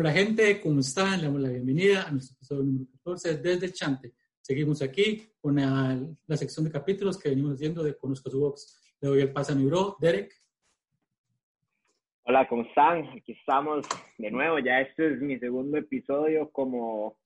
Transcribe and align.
Hola 0.00 0.12
gente, 0.12 0.60
¿cómo 0.60 0.78
están? 0.78 1.18
Le 1.18 1.24
damos 1.24 1.40
la 1.40 1.48
bienvenida 1.48 2.06
a 2.06 2.12
nuestro 2.12 2.36
episodio 2.36 2.62
número 2.62 2.86
14 2.98 3.38
desde 3.38 3.72
Chante. 3.72 4.12
Seguimos 4.40 4.80
aquí 4.80 5.28
con 5.40 5.56
la, 5.56 5.98
la 6.24 6.36
sección 6.36 6.64
de 6.64 6.70
capítulos 6.70 7.20
que 7.20 7.30
venimos 7.30 7.54
haciendo 7.54 7.82
de 7.82 7.98
Conozco 7.98 8.30
su 8.30 8.38
Box. 8.38 8.96
Le 9.00 9.08
doy 9.08 9.22
el 9.22 9.32
paso 9.32 9.54
a 9.54 9.56
mi 9.56 9.66
bro, 9.66 9.96
Derek. 9.98 10.32
Hola, 12.22 12.46
¿cómo 12.46 12.62
están? 12.62 13.08
Aquí 13.08 13.32
estamos 13.32 13.88
de 14.18 14.30
nuevo. 14.30 14.60
Ya 14.60 14.82
este 14.82 15.14
es 15.14 15.20
mi 15.20 15.36
segundo 15.40 15.76
episodio 15.78 16.48
como 16.52 17.18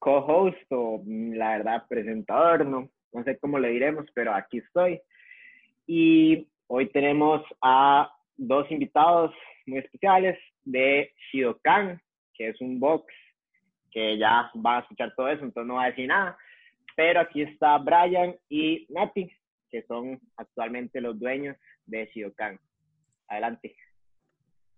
co-host 0.00 0.66
o 0.70 1.04
la 1.06 1.58
verdad 1.58 1.84
presentador, 1.88 2.66
no, 2.66 2.90
no 3.12 3.22
sé 3.22 3.38
cómo 3.38 3.60
le 3.60 3.68
diremos, 3.68 4.04
pero 4.12 4.34
aquí 4.34 4.58
estoy. 4.58 5.00
Y 5.86 6.48
hoy 6.66 6.90
tenemos 6.90 7.42
a 7.62 8.12
dos 8.36 8.68
invitados 8.72 9.32
muy 9.64 9.78
especiales 9.78 10.36
de 10.64 11.12
Shidokan, 11.30 12.02
que 12.36 12.48
es 12.48 12.60
un 12.60 12.78
box 12.78 13.12
que 13.90 14.18
ya 14.18 14.50
van 14.54 14.76
a 14.76 14.80
escuchar 14.80 15.14
todo 15.14 15.28
eso, 15.28 15.44
entonces 15.44 15.68
no 15.68 15.74
va 15.74 15.84
a 15.84 15.90
decir 15.90 16.08
nada. 16.08 16.36
Pero 16.94 17.20
aquí 17.20 17.42
está 17.42 17.78
Brian 17.78 18.34
y 18.48 18.86
Nati, 18.90 19.30
que 19.70 19.82
son 19.82 20.20
actualmente 20.36 21.00
los 21.00 21.18
dueños 21.18 21.56
de 21.86 22.06
Shidokan. 22.06 22.58
Adelante 23.28 23.76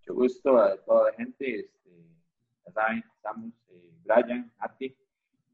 mucho 0.08 0.14
gusto 0.14 0.58
a 0.58 0.76
toda 0.84 1.10
la 1.10 1.16
gente. 1.16 1.60
Este, 1.60 1.90
ya 2.66 2.72
saben, 2.72 3.04
estamos 3.16 3.52
eh, 3.68 3.90
Brian, 4.04 4.52
Ati, 4.58 4.96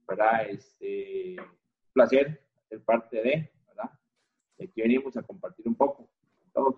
¿verdad? 0.07 0.49
Este, 0.49 1.37
un 1.39 1.93
placer 1.93 2.41
ser 2.69 2.81
parte 2.83 3.17
de, 3.17 3.51
¿verdad? 3.69 3.91
Aquí 4.61 4.81
venimos 4.81 5.17
a 5.17 5.23
compartir 5.23 5.67
un 5.67 5.75
poco 5.75 6.09
todos. 6.53 6.77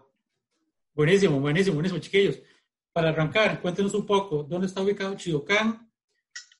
Buenísimo, 0.95 1.38
buenísimo, 1.40 1.74
buenísimo, 1.74 2.00
chiquillos. 2.00 2.42
Para 2.96 3.10
arrancar, 3.10 3.60
cuéntenos 3.60 3.92
un 3.92 4.06
poco 4.06 4.42
dónde 4.42 4.68
está 4.68 4.80
ubicado 4.80 5.14
Chidocan 5.16 5.86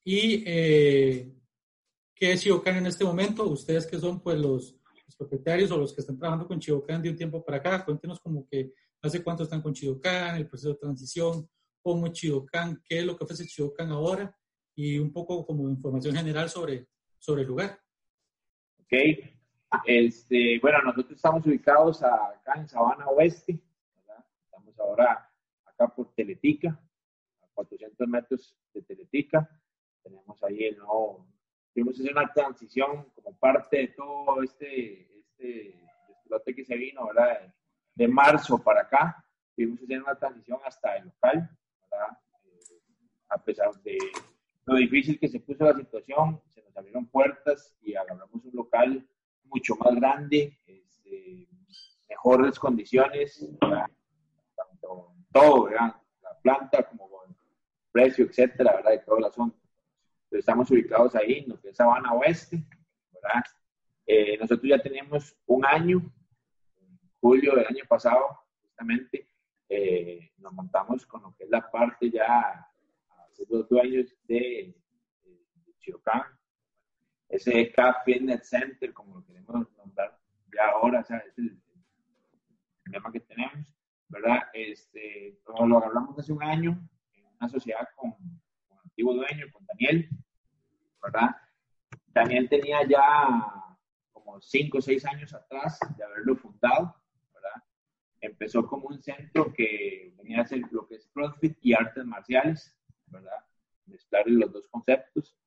y 0.03 0.43
eh, 0.45 1.33
qué 2.13 2.31
es 2.31 2.43
Chidocan 2.43 2.75
en 2.75 2.85
este 2.85 3.03
momento. 3.03 3.43
Ustedes 3.45 3.87
que 3.87 3.97
son 3.97 4.21
pues 4.21 4.37
los, 4.37 4.79
propietarios 5.17 5.71
o 5.71 5.79
los 5.79 5.95
que 5.95 6.01
están 6.01 6.15
trabajando 6.15 6.47
con 6.47 6.59
Chidocan 6.59 7.01
de 7.01 7.09
un 7.09 7.15
tiempo 7.15 7.43
para 7.43 7.57
acá, 7.57 7.83
cuéntenos 7.83 8.19
como 8.19 8.47
que 8.47 8.71
hace 9.01 9.23
cuánto 9.23 9.45
están 9.45 9.63
con 9.63 9.73
Chidocan, 9.73 10.35
el 10.35 10.47
proceso 10.47 10.73
de 10.73 10.75
transición, 10.75 11.49
cómo 11.81 12.09
Chidocan, 12.09 12.83
qué 12.87 12.99
es 12.99 13.05
lo 13.07 13.17
que 13.17 13.23
ofrece 13.23 13.47
Chidocan 13.47 13.89
ahora 13.89 14.37
y 14.75 14.99
un 14.99 15.11
poco 15.11 15.43
como 15.43 15.67
información 15.67 16.15
general 16.15 16.51
sobre, 16.51 16.87
sobre 17.17 17.41
el 17.41 17.47
lugar. 17.47 17.79
Ok, 18.83 18.93
este, 19.87 20.59
bueno, 20.61 20.83
nosotros 20.83 21.15
estamos 21.15 21.43
ubicados 21.47 22.03
acá 22.03 22.53
en 22.57 22.69
Sabana 22.69 23.07
Oeste, 23.07 23.59
estamos 24.45 24.79
ahora 24.79 25.26
acá 25.77 25.93
por 25.93 26.13
Teletica, 26.13 26.79
a 27.41 27.47
400 27.53 28.07
metros 28.07 28.57
de 28.73 28.81
Teletica, 28.81 29.49
tenemos 30.01 30.43
ahí 30.43 30.65
el 30.65 30.77
nuevo, 30.77 31.27
tuvimos 31.73 31.99
una 31.99 32.31
transición 32.33 33.09
como 33.13 33.37
parte 33.37 33.77
de 33.77 33.87
todo 33.89 34.41
este, 34.41 35.19
este 35.19 35.79
lote 36.29 36.55
que 36.55 36.65
se 36.65 36.75
vino, 36.75 37.07
¿verdad? 37.07 37.53
de 37.93 38.07
marzo 38.07 38.61
para 38.63 38.81
acá, 38.81 39.23
tuvimos 39.55 39.81
hacer 39.81 40.01
una 40.01 40.15
transición 40.15 40.59
hasta 40.65 40.97
el 40.97 41.05
local, 41.05 41.49
¿verdad? 41.81 42.17
Eh, 42.45 42.81
a 43.29 43.43
pesar 43.43 43.73
de 43.81 43.97
lo 44.65 44.75
difícil 44.75 45.19
que 45.19 45.27
se 45.27 45.39
puso 45.39 45.63
la 45.63 45.75
situación, 45.75 46.41
se 46.49 46.61
nos 46.61 46.75
abrieron 46.77 47.07
puertas 47.07 47.75
y 47.81 47.95
agarramos 47.95 48.43
un 48.43 48.51
local 48.53 49.07
mucho 49.45 49.75
más 49.77 49.95
grande, 49.95 50.59
este, 50.67 51.47
mejores 52.07 52.59
condiciones, 52.59 53.47
tanto 54.87 55.13
todo, 55.31 55.63
¿verdad? 55.65 55.95
la 56.21 56.39
planta 56.41 56.83
como 56.83 57.23
el 57.23 57.35
precio, 57.91 58.25
etcétera, 58.25 58.75
¿verdad? 58.75 58.91
de 58.91 58.99
todo 58.99 59.17
el 59.17 59.25
asunto. 59.25 59.57
Entonces, 60.23 60.39
estamos 60.39 60.69
ubicados 60.71 61.15
ahí, 61.15 61.39
en 61.39 61.49
lo 61.49 61.59
que 61.59 61.69
es 61.69 61.77
Sabana 61.77 62.13
Oeste, 62.13 62.63
¿verdad? 63.11 63.43
Eh, 64.05 64.37
nosotros 64.37 64.69
ya 64.69 64.79
tenemos 64.81 65.35
un 65.45 65.65
año 65.65 66.01
julio 67.19 67.55
del 67.55 67.67
año 67.67 67.83
pasado, 67.87 68.45
justamente, 68.61 69.27
eh, 69.69 70.31
nos 70.37 70.53
montamos 70.53 71.05
con 71.05 71.23
lo 71.23 71.35
que 71.35 71.43
es 71.43 71.49
la 71.49 71.69
parte 71.69 72.09
ya, 72.09 72.69
hace 73.29 73.45
dos 73.49 73.67
dueños 73.67 74.15
de, 74.27 74.75
de, 75.23 75.73
Chirocán, 75.79 76.23
ese 77.27 77.73
Fitness 78.05 78.49
Center, 78.49 78.93
como 78.93 79.15
lo 79.15 79.25
queremos 79.25 79.69
nombrar 79.75 80.17
ya 80.53 80.69
ahora, 80.69 81.01
o 81.01 81.03
sea, 81.03 81.17
es 81.17 81.37
el, 81.37 81.61
el 82.85 83.11
que 83.11 83.19
tenemos, 83.19 83.76
¿verdad? 84.09 84.43
Este, 84.53 85.39
lo 85.45 85.83
hablamos 85.83 86.17
hace 86.17 86.31
un 86.33 86.43
año, 86.43 86.89
en 87.13 87.25
una 87.39 87.49
sociedad 87.49 87.87
con, 87.95 88.11
con 88.67 88.79
antiguo 88.83 89.13
dueño, 89.13 89.45
con 89.51 89.65
Daniel, 89.65 90.09
¿verdad? 91.01 91.35
Daniel 92.07 92.49
tenía 92.49 92.87
ya 92.87 93.45
como 94.11 94.41
cinco 94.41 94.79
o 94.79 94.81
seis 94.81 95.05
años 95.05 95.33
atrás 95.33 95.79
de 95.97 96.03
haberlo 96.03 96.35
fundado, 96.35 96.95
empezó 98.21 98.65
como 98.65 98.87
un 98.87 99.01
centro 99.01 99.53
que 99.53 100.13
venía 100.17 100.41
a 100.41 100.45
ser 100.45 100.61
lo 100.71 100.87
que 100.87 100.95
es 100.95 101.07
CrossFit 101.07 101.57
y 101.61 101.73
artes 101.73 102.05
marciales, 102.05 102.75
¿verdad? 103.07 103.45
Mezclar 103.85 104.23
los 104.27 104.51
dos 104.51 104.67
conceptos. 104.67 105.37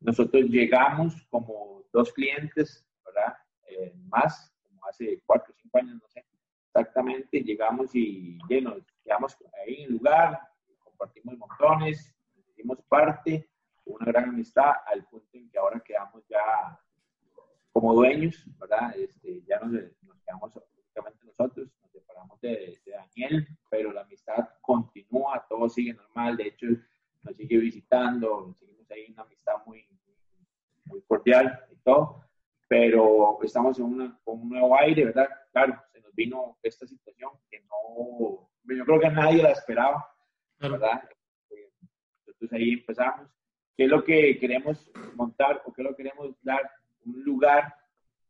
Nosotros 0.00 0.44
llegamos 0.44 1.14
como 1.30 1.84
dos 1.92 2.12
clientes, 2.12 2.86
¿verdad? 3.04 3.36
Eh, 3.68 3.92
más, 4.08 4.54
como 4.62 4.86
hace 4.86 5.22
cuatro 5.26 5.52
o 5.52 5.56
cinco 5.56 5.78
años, 5.78 6.00
no 6.00 6.08
sé 6.08 6.24
exactamente, 6.74 7.40
llegamos 7.40 7.94
y 7.94 8.36
ya, 8.48 8.60
nos 8.60 8.82
quedamos 9.04 9.36
ahí 9.64 9.82
en 9.82 9.84
el 9.84 9.92
lugar, 9.92 10.40
compartimos 10.82 11.38
montones, 11.38 12.12
hicimos 12.48 12.82
parte, 12.88 13.48
una 13.84 14.06
gran 14.06 14.30
amistad, 14.30 14.72
al 14.86 15.04
punto 15.04 15.28
en 15.34 15.48
que 15.50 15.58
ahora 15.58 15.80
quedamos 15.80 16.26
ya 16.28 16.80
como 17.72 17.94
dueños, 17.94 18.44
¿verdad? 18.58 18.96
Este, 18.96 19.42
ya 19.46 19.60
nos, 19.60 19.72
nos 20.02 20.18
quedamos 20.24 20.52
prácticamente 20.52 21.26
nosotros, 21.26 21.68
de, 22.40 22.78
Daniel, 22.86 23.46
pero 23.70 23.92
la 23.92 24.02
amistad 24.02 24.48
continúa, 24.60 25.46
todo 25.48 25.68
sigue 25.68 25.94
normal, 25.94 26.36
de 26.36 26.48
hecho 26.48 26.66
nos 27.22 27.36
sigue 27.36 27.56
visitando, 27.56 28.54
seguimos 28.58 28.90
ahí 28.90 29.12
una 29.12 29.22
amistad 29.22 29.54
muy, 29.64 29.86
muy 30.84 31.00
cordial 31.02 31.64
y 31.72 31.76
todo, 31.76 32.20
pero 32.68 33.38
estamos 33.42 33.78
en 33.78 33.84
una, 33.86 34.20
con 34.24 34.42
un 34.42 34.50
nuevo 34.50 34.76
aire, 34.76 35.06
¿verdad? 35.06 35.28
Claro, 35.52 35.80
nos 36.14 36.16
vino 36.16 36.58
esta 36.62 36.86
situación 36.86 37.30
que 37.50 37.60
no, 37.60 38.48
yo 38.64 38.84
creo 38.84 39.00
que 39.00 39.10
nadie 39.10 39.42
la 39.42 39.50
esperaba, 39.50 40.06
¿verdad? 40.58 41.08
Entonces 42.26 42.52
ahí 42.52 42.72
empezamos. 42.74 43.30
¿Qué 43.76 43.84
es 43.84 43.90
lo 43.90 44.04
que 44.04 44.38
queremos 44.38 44.90
montar 45.14 45.62
o 45.64 45.72
qué 45.72 45.82
es 45.82 45.84
lo 45.84 45.96
que 45.96 46.04
queremos 46.04 46.36
dar? 46.42 46.70
Un 47.04 47.22
lugar, 47.24 47.74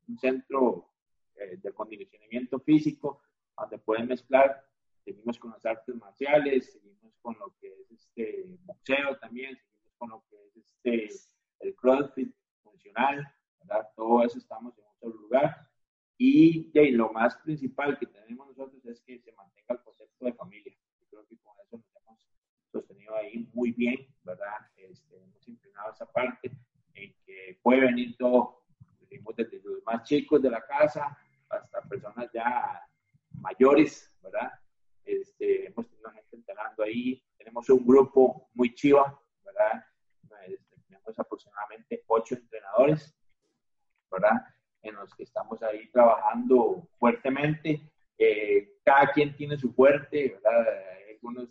un 0.08 0.18
centro 0.18 0.90
eh, 1.36 1.58
de 1.58 1.72
condicionamiento 1.72 2.58
físico 2.60 3.22
donde 3.56 3.78
pueden 3.78 4.08
mezclar, 4.08 4.64
seguimos 5.04 5.38
con 5.38 5.52
las 5.52 5.64
artes 5.64 5.94
marciales, 5.94 6.72
seguimos 6.72 7.14
con 7.20 7.38
lo 7.38 7.54
que 7.60 7.68
es 7.68 7.90
este 7.92 8.46
boxeo 8.64 9.16
también, 9.18 9.56
seguimos 9.56 9.94
con 9.96 10.10
lo 10.10 10.24
que 10.28 10.36
es 10.46 10.56
este 10.56 11.08
el 11.60 11.74
crossfit 11.76 12.34
funcional, 12.62 13.32
¿verdad? 13.60 13.88
Todo 13.94 14.24
eso 14.24 14.38
estamos 14.38 14.76
en 14.76 14.84
otro 14.96 15.20
lugar. 15.20 15.68
Y, 16.16 16.70
lo 16.92 17.12
más 17.12 17.36
principal 17.38 17.98
que 17.98 18.06
tenemos 18.06 18.46
nosotros 18.48 18.84
es 18.86 19.00
que 19.00 19.18
se 19.18 19.32
mantenga 19.32 19.74
el 19.74 19.82
concepto 19.82 20.24
de 20.24 20.32
familia. 20.32 20.72
Yo 21.00 21.06
creo 21.10 21.26
que 21.26 21.36
con 21.38 21.58
eso 21.60 21.76
nos 21.76 21.96
hemos 21.96 22.18
sostenido 22.70 23.16
ahí 23.16 23.48
muy 23.52 23.72
bien, 23.72 24.06
¿verdad? 24.22 24.70
Este, 24.76 25.16
hemos 25.16 25.48
inclinado 25.48 25.92
esa 25.92 26.06
parte 26.06 26.52
en 26.94 27.14
que 27.24 27.58
puede 27.62 27.80
venir 27.80 28.16
todo, 28.16 28.64
desde 29.36 29.60
los 29.64 29.82
más 29.84 30.02
chicos 30.04 30.42
de 30.42 30.50
la 30.50 30.64
casa 30.66 31.16
hasta 31.48 31.82
personas 31.82 32.30
ya 32.32 32.80
mayores, 33.40 34.12
¿verdad? 34.22 34.52
Este, 35.04 35.66
hemos 35.66 35.88
tenido 35.88 36.10
gente 36.10 36.36
entrenando 36.36 36.82
ahí, 36.82 37.22
tenemos 37.36 37.68
un 37.68 37.86
grupo 37.86 38.48
muy 38.54 38.74
chiva, 38.74 39.20
¿verdad? 39.44 39.84
Este, 40.46 40.76
tenemos 40.86 41.18
aproximadamente 41.18 42.04
ocho 42.06 42.34
entrenadores, 42.34 43.14
¿verdad? 44.10 44.46
En 44.84 44.94
los 44.96 45.14
que 45.14 45.24
estamos 45.24 45.62
ahí 45.62 45.88
trabajando 45.90 46.86
fuertemente. 46.98 47.90
Eh, 48.18 48.78
cada 48.84 49.12
quien 49.12 49.36
tiene 49.36 49.56
su 49.56 49.72
fuerte, 49.72 50.34
¿verdad? 50.34 50.68
Hay 50.96 51.14
algunos 51.14 51.48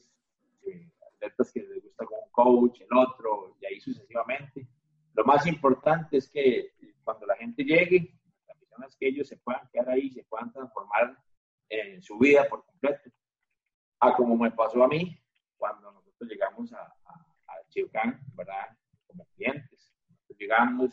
eh, 0.66 0.90
atletas 1.14 1.52
que 1.52 1.62
les 1.62 1.84
gusta 1.84 2.06
con 2.06 2.20
un 2.24 2.32
coach, 2.32 2.82
el 2.82 2.98
otro, 2.98 3.58
y 3.60 3.66
ahí 3.66 3.80
sucesivamente. 3.82 4.68
Lo 5.14 5.26
más 5.26 5.46
importante 5.46 6.18
es 6.18 6.30
que 6.30 6.72
cuando 7.04 7.26
la 7.26 7.36
gente 7.36 7.64
llegue, 7.64 8.18
la 8.48 8.56
misión 8.56 8.84
es 8.84 8.96
que 8.96 9.08
ellos 9.08 9.28
se 9.28 9.38
puedan 9.38 9.68
quedar 9.72 9.90
ahí, 9.90 10.10
se 10.10 10.24
puedan 10.24 10.52
transformar 10.54 11.18
en 11.70 12.02
su 12.02 12.18
vida 12.18 12.48
por 12.50 12.66
completo. 12.66 13.10
A 14.00 14.14
como 14.16 14.38
me 14.38 14.52
pasó 14.52 14.84
a 14.84 14.88
mí 14.88 15.20
cuando 15.58 15.92
nosotros 15.92 16.30
llegamos 16.30 16.74
a, 16.74 16.82
a, 16.82 17.26
a 17.48 18.20
¿verdad? 18.36 18.78
Como 19.08 19.26
clientes. 19.36 19.94
Nosotros 20.10 20.38
llegamos, 20.40 20.92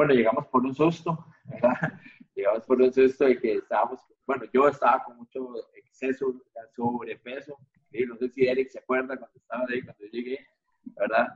bueno, 0.00 0.14
llegamos 0.14 0.46
por 0.46 0.64
un 0.64 0.74
susto, 0.74 1.26
¿verdad? 1.44 1.74
Llegamos 2.34 2.64
por 2.64 2.80
un 2.80 2.90
susto 2.90 3.26
de 3.26 3.38
que 3.38 3.56
estábamos, 3.56 4.00
bueno, 4.26 4.44
yo 4.50 4.66
estaba 4.66 5.04
con 5.04 5.18
mucho 5.18 5.52
exceso, 5.74 6.42
sobrepeso, 6.74 7.58
y 7.92 8.06
no 8.06 8.16
sé 8.16 8.30
si 8.30 8.46
Eric 8.46 8.70
se 8.70 8.78
acuerda 8.78 9.18
cuando 9.18 9.36
estaba 9.36 9.66
ahí, 9.68 9.82
cuando 9.82 10.06
llegué, 10.06 10.46
¿verdad? 10.84 11.28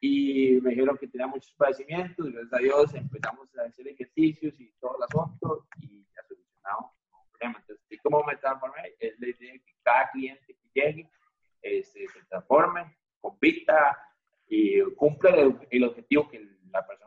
Y 0.00 0.58
me 0.62 0.70
dijeron 0.70 0.96
que 0.96 1.08
tenía 1.08 1.26
muchos 1.26 1.52
padecimientos, 1.58 2.32
gracias 2.32 2.54
a 2.54 2.56
Dios 2.56 2.94
empezamos 2.94 3.54
a 3.58 3.64
hacer 3.64 3.86
ejercicios 3.86 4.58
y 4.60 4.72
todo 4.80 4.96
el 4.96 5.02
asunto 5.02 5.66
y 5.82 6.06
ya 6.14 6.22
solucionado 6.26 6.92
un 7.12 7.30
problema. 7.32 7.58
Entonces, 7.60 7.86
¿y 7.90 7.98
cómo 7.98 8.24
me 8.24 8.36
transformé? 8.36 8.94
Es 8.98 9.20
la 9.20 9.28
idea 9.28 9.52
que 9.52 9.74
cada 9.82 10.10
cliente 10.12 10.46
que 10.46 10.70
llegue 10.72 11.10
este, 11.60 12.08
se 12.08 12.24
transforme, 12.30 12.96
compita 13.20 13.98
y 14.48 14.80
cumple 14.94 15.38
el, 15.38 15.58
el 15.70 15.84
objetivo 15.84 16.30
que 16.30 16.48
la 16.70 16.86
persona. 16.86 17.05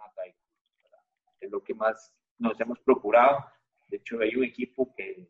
Es 1.40 1.52
lo 1.52 1.64
que 1.64 1.74
más 1.74 2.14
nos 2.38 2.60
hemos 2.60 2.80
procurado. 2.80 3.46
De 3.88 3.98
hecho, 3.98 4.20
hay 4.20 4.36
un 4.36 4.44
equipo 4.44 4.94
que 4.96 5.30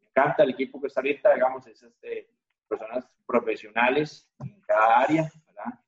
me 0.00 0.06
encanta, 0.06 0.42
el 0.42 0.50
equipo 0.50 0.80
que 0.80 0.86
está 0.88 1.00
ahorita, 1.00 1.34
digamos, 1.34 1.66
es 1.66 1.82
este, 1.82 2.28
personas 2.68 3.08
profesionales 3.26 4.28
en 4.40 4.60
cada 4.62 5.00
área, 5.00 5.30
¿verdad? 5.46 5.78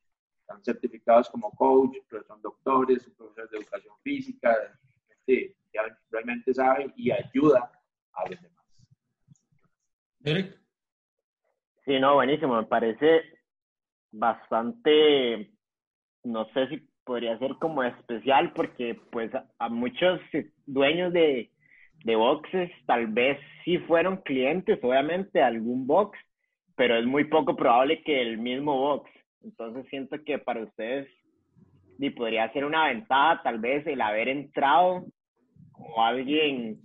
Están 0.40 0.62
certificados 0.62 1.30
como 1.30 1.50
coach, 1.50 1.96
pero 2.08 2.22
son 2.24 2.40
doctores, 2.42 3.02
son 3.02 3.14
profesores 3.14 3.50
de 3.50 3.58
educación 3.58 3.94
física, 4.02 4.56
que 5.26 5.56
realmente 6.10 6.52
saben 6.52 6.92
y 6.96 7.10
ayuda 7.10 7.70
a 8.12 8.28
los 8.28 8.40
demás. 8.40 8.64
Eric. 10.24 10.58
Sí, 11.84 11.98
no, 12.00 12.14
buenísimo. 12.14 12.56
Me 12.56 12.66
parece 12.66 13.22
bastante, 14.10 15.54
no 16.22 16.46
sé 16.52 16.68
si 16.68 16.88
podría 17.04 17.38
ser 17.38 17.54
como 17.60 17.82
especial 17.82 18.52
porque 18.54 18.98
pues 19.10 19.30
a, 19.58 19.68
muchos 19.68 20.20
dueños 20.66 21.12
de, 21.12 21.50
de 22.04 22.16
boxes 22.16 22.70
tal 22.86 23.06
vez 23.08 23.38
sí 23.64 23.78
fueron 23.78 24.18
clientes, 24.18 24.78
obviamente, 24.82 25.38
de 25.38 25.44
algún 25.44 25.86
box, 25.86 26.18
pero 26.76 26.96
es 26.96 27.06
muy 27.06 27.24
poco 27.24 27.56
probable 27.56 28.02
que 28.02 28.20
el 28.20 28.38
mismo 28.38 28.78
box. 28.78 29.10
Entonces 29.42 29.86
siento 29.90 30.16
que 30.24 30.38
para 30.38 30.64
ustedes 30.64 31.08
y 31.98 32.10
podría 32.10 32.52
ser 32.52 32.64
una 32.64 32.88
ventaja 32.88 33.42
tal 33.42 33.58
vez 33.58 33.86
el 33.86 34.00
haber 34.00 34.28
entrado 34.28 35.04
como 35.72 36.04
alguien 36.04 36.80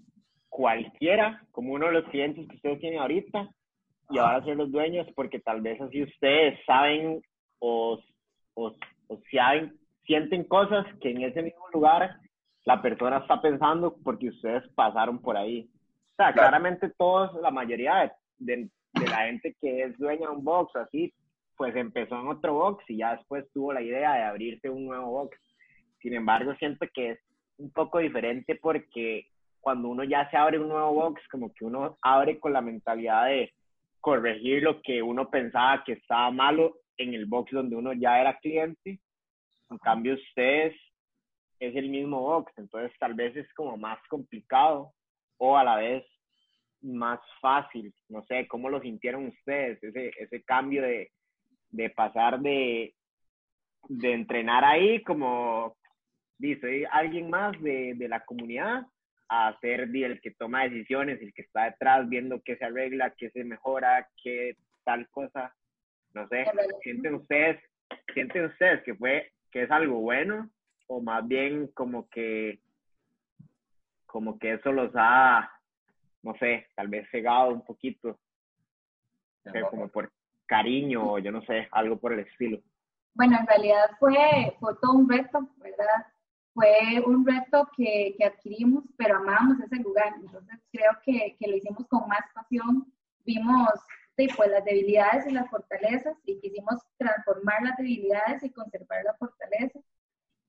cualquiera, 0.49 1.41
como 1.51 1.73
uno 1.73 1.87
de 1.87 1.93
los 1.93 2.05
clientes 2.05 2.47
que 2.47 2.55
ustedes 2.55 2.79
tienen 2.79 2.99
ahorita, 2.99 3.49
y 4.11 4.17
ahora 4.17 4.43
ser 4.43 4.57
los 4.57 4.71
dueños, 4.71 5.07
porque 5.15 5.39
tal 5.39 5.61
vez 5.61 5.79
así 5.79 6.01
ustedes 6.01 6.59
saben 6.65 7.21
o, 7.59 7.99
o, 8.55 8.75
o 9.07 9.21
saben, 9.31 9.77
sienten 10.09 10.43
cosas 10.45 10.87
que 11.01 11.11
en 11.11 11.21
ese 11.21 11.43
mismo 11.43 11.69
lugar 11.71 12.17
la 12.65 12.81
persona 12.81 13.19
está 13.19 13.39
pensando 13.39 13.95
porque 14.03 14.29
ustedes 14.29 14.67
pasaron 14.73 15.19
por 15.21 15.37
ahí. 15.37 15.69
O 16.13 16.15
sea, 16.17 16.33
claramente 16.33 16.89
todos, 16.97 17.39
la 17.43 17.51
mayoría 17.51 18.11
de, 18.39 18.67
de, 18.93 19.07
la 19.07 19.27
gente 19.27 19.55
que 19.61 19.83
es 19.83 19.95
dueña 19.99 20.27
de 20.27 20.35
un 20.35 20.43
box 20.43 20.75
así, 20.77 21.13
pues 21.55 21.75
empezó 21.75 22.19
en 22.19 22.27
otro 22.27 22.55
box 22.55 22.83
y 22.87 22.97
ya 22.97 23.17
después 23.17 23.45
tuvo 23.53 23.71
la 23.71 23.83
idea 23.83 24.15
de 24.15 24.23
abrirse 24.23 24.67
un 24.67 24.87
nuevo 24.87 25.11
box. 25.11 25.37
Sin 26.01 26.15
embargo, 26.15 26.55
siento 26.55 26.87
que 26.91 27.11
es 27.11 27.19
un 27.57 27.69
poco 27.69 27.99
diferente 27.99 28.55
porque 28.55 29.27
cuando 29.61 29.89
uno 29.89 30.03
ya 30.03 30.27
se 30.31 30.37
abre 30.37 30.57
un 30.57 30.69
nuevo 30.69 30.91
box, 30.91 31.21
como 31.29 31.53
que 31.53 31.65
uno 31.65 31.99
abre 32.01 32.39
con 32.39 32.51
la 32.53 32.61
mentalidad 32.61 33.27
de 33.27 33.53
corregir 34.01 34.63
lo 34.63 34.81
que 34.81 35.03
uno 35.03 35.29
pensaba 35.29 35.83
que 35.83 35.93
estaba 35.93 36.31
malo 36.31 36.77
en 36.97 37.13
el 37.13 37.27
box 37.27 37.51
donde 37.51 37.75
uno 37.75 37.93
ya 37.93 38.19
era 38.19 38.39
cliente. 38.39 38.99
En 39.69 39.77
cambio, 39.77 40.15
ustedes 40.15 40.75
es 41.59 41.75
el 41.75 41.89
mismo 41.89 42.21
box, 42.21 42.51
entonces 42.57 42.97
tal 42.99 43.13
vez 43.13 43.35
es 43.35 43.53
como 43.53 43.77
más 43.77 43.99
complicado 44.07 44.93
o 45.37 45.57
a 45.57 45.63
la 45.63 45.75
vez 45.77 46.05
más 46.81 47.19
fácil. 47.41 47.93
No 48.07 48.23
sé, 48.25 48.47
¿cómo 48.47 48.69
lo 48.69 48.81
sintieron 48.81 49.27
ustedes? 49.27 49.83
Ese, 49.83 50.11
ese 50.17 50.43
cambio 50.43 50.81
de, 50.81 51.11
de 51.69 51.89
pasar 51.89 52.39
de, 52.39 52.93
de 53.87 54.13
entrenar 54.13 54.63
ahí 54.63 55.03
como, 55.03 55.75
dice, 56.37 56.87
alguien 56.91 57.29
más 57.29 57.59
de, 57.61 57.93
de 57.95 58.07
la 58.07 58.23
comunidad 58.25 58.85
a 59.29 59.55
ser 59.61 59.81
el 59.81 60.21
que 60.21 60.31
toma 60.31 60.63
decisiones, 60.63 61.21
el 61.21 61.33
que 61.33 61.43
está 61.43 61.65
detrás 61.65 62.09
viendo 62.09 62.41
qué 62.43 62.55
se 62.57 62.65
arregla, 62.65 63.13
qué 63.15 63.29
se 63.29 63.43
mejora, 63.43 64.07
qué 64.23 64.55
tal 64.83 65.07
cosa. 65.09 65.53
No 66.15 66.27
sé, 66.29 66.45
¿sienten 66.81 67.15
ustedes, 67.15 67.61
sienten 68.13 68.45
ustedes 68.45 68.81
que 68.83 68.95
fue, 68.95 69.31
que 69.51 69.63
es 69.63 69.71
algo 69.71 69.99
bueno 69.99 70.49
o 70.87 71.01
más 71.01 71.27
bien 71.27 71.67
como 71.67 72.09
que, 72.09 72.59
como 74.05 74.39
que 74.39 74.53
eso 74.53 74.71
los 74.71 74.91
ha, 74.95 75.51
no 76.23 76.33
sé, 76.39 76.67
tal 76.75 76.87
vez 76.87 77.07
cegado 77.11 77.49
un 77.49 77.63
poquito, 77.63 78.19
como 79.69 79.87
por 79.87 80.11
cariño 80.45 81.13
o 81.13 81.19
yo 81.19 81.31
no 81.31 81.41
sé, 81.43 81.67
algo 81.71 81.97
por 81.97 82.13
el 82.13 82.19
estilo. 82.19 82.59
Bueno, 83.13 83.37
en 83.39 83.47
realidad 83.47 83.91
fue, 83.99 84.55
fue 84.59 84.73
todo 84.81 84.93
un 84.93 85.09
reto, 85.09 85.47
¿verdad? 85.57 86.05
fue 86.53 87.01
un 87.05 87.25
reto 87.25 87.69
que, 87.75 88.15
que, 88.17 88.25
adquirimos, 88.25 88.83
pero 88.97 89.17
amábamos 89.17 89.59
ese 89.61 89.77
lugar. 89.77 90.13
Entonces 90.19 90.59
creo 90.71 90.91
que, 91.05 91.37
que 91.39 91.47
lo 91.47 91.55
hicimos 91.55 91.87
con 91.87 92.07
más 92.07 92.21
pasión. 92.33 92.91
Vimos 93.25 93.69
pues, 94.35 94.49
las 94.49 94.65
debilidades 94.65 95.27
y 95.27 95.31
las 95.31 95.49
fortalezas 95.49 96.17
y 96.25 96.39
quisimos 96.39 96.79
transformar 96.97 97.61
las 97.63 97.77
debilidades 97.77 98.43
y 98.43 98.51
conservar 98.51 99.03
las 99.03 99.17
fortalezas. 99.17 99.83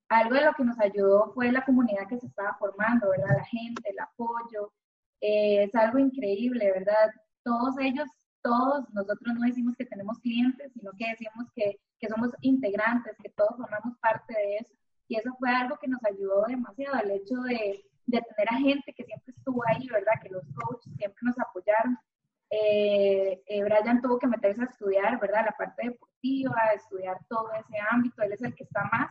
Algo 0.08 0.34
de 0.34 0.44
lo 0.44 0.52
que 0.54 0.64
nos 0.64 0.78
ayudó 0.80 1.32
fue 1.34 1.52
la 1.52 1.64
comunidad 1.64 2.08
que 2.08 2.18
se 2.18 2.26
estaba 2.26 2.56
formando, 2.58 3.10
¿verdad? 3.10 3.36
La 3.36 3.44
gente, 3.44 3.90
el 3.90 4.00
apoyo. 4.00 4.72
Eh, 5.20 5.64
es 5.64 5.74
algo 5.74 5.98
increíble, 5.98 6.72
¿verdad? 6.72 7.10
Todos 7.44 7.78
ellos, 7.78 8.08
todos, 8.42 8.88
nosotros 8.92 9.34
no 9.34 9.46
decimos 9.46 9.76
que 9.76 9.84
tenemos 9.84 10.18
clientes, 10.18 10.72
sino 10.72 10.90
que 10.98 11.10
decimos 11.10 11.46
que, 11.54 11.78
que 11.98 12.08
somos 12.08 12.30
integrantes, 12.40 13.16
que 13.22 13.30
todos 13.30 13.56
formamos 13.56 13.96
parte 13.98 14.34
de 14.34 14.56
eso 14.56 14.74
y 15.10 15.16
eso 15.16 15.34
fue 15.40 15.50
algo 15.50 15.76
que 15.78 15.88
nos 15.88 16.02
ayudó 16.04 16.44
demasiado, 16.46 17.00
el 17.00 17.10
hecho 17.10 17.34
de, 17.40 17.84
de 18.06 18.22
tener 18.22 18.48
a 18.48 18.58
gente 18.58 18.92
que 18.92 19.04
siempre 19.04 19.34
estuvo 19.36 19.60
ahí, 19.66 19.88
¿verdad? 19.88 20.12
Que 20.22 20.28
los 20.28 20.44
coaches 20.54 20.94
siempre 20.96 21.18
nos 21.22 21.36
apoyaron. 21.40 21.98
Eh, 22.50 23.42
eh, 23.46 23.62
Brian 23.62 24.02
tuvo 24.02 24.18
que 24.18 24.26
meterse 24.26 24.62
a 24.62 24.64
estudiar, 24.64 25.20
¿verdad? 25.20 25.44
La 25.46 25.56
parte 25.56 25.88
deportiva, 25.88 26.56
estudiar 26.74 27.18
todo 27.28 27.52
ese 27.52 27.76
ámbito, 27.90 28.22
él 28.22 28.32
es 28.32 28.42
el 28.42 28.54
que 28.54 28.64
está 28.64 28.88
más, 28.90 29.10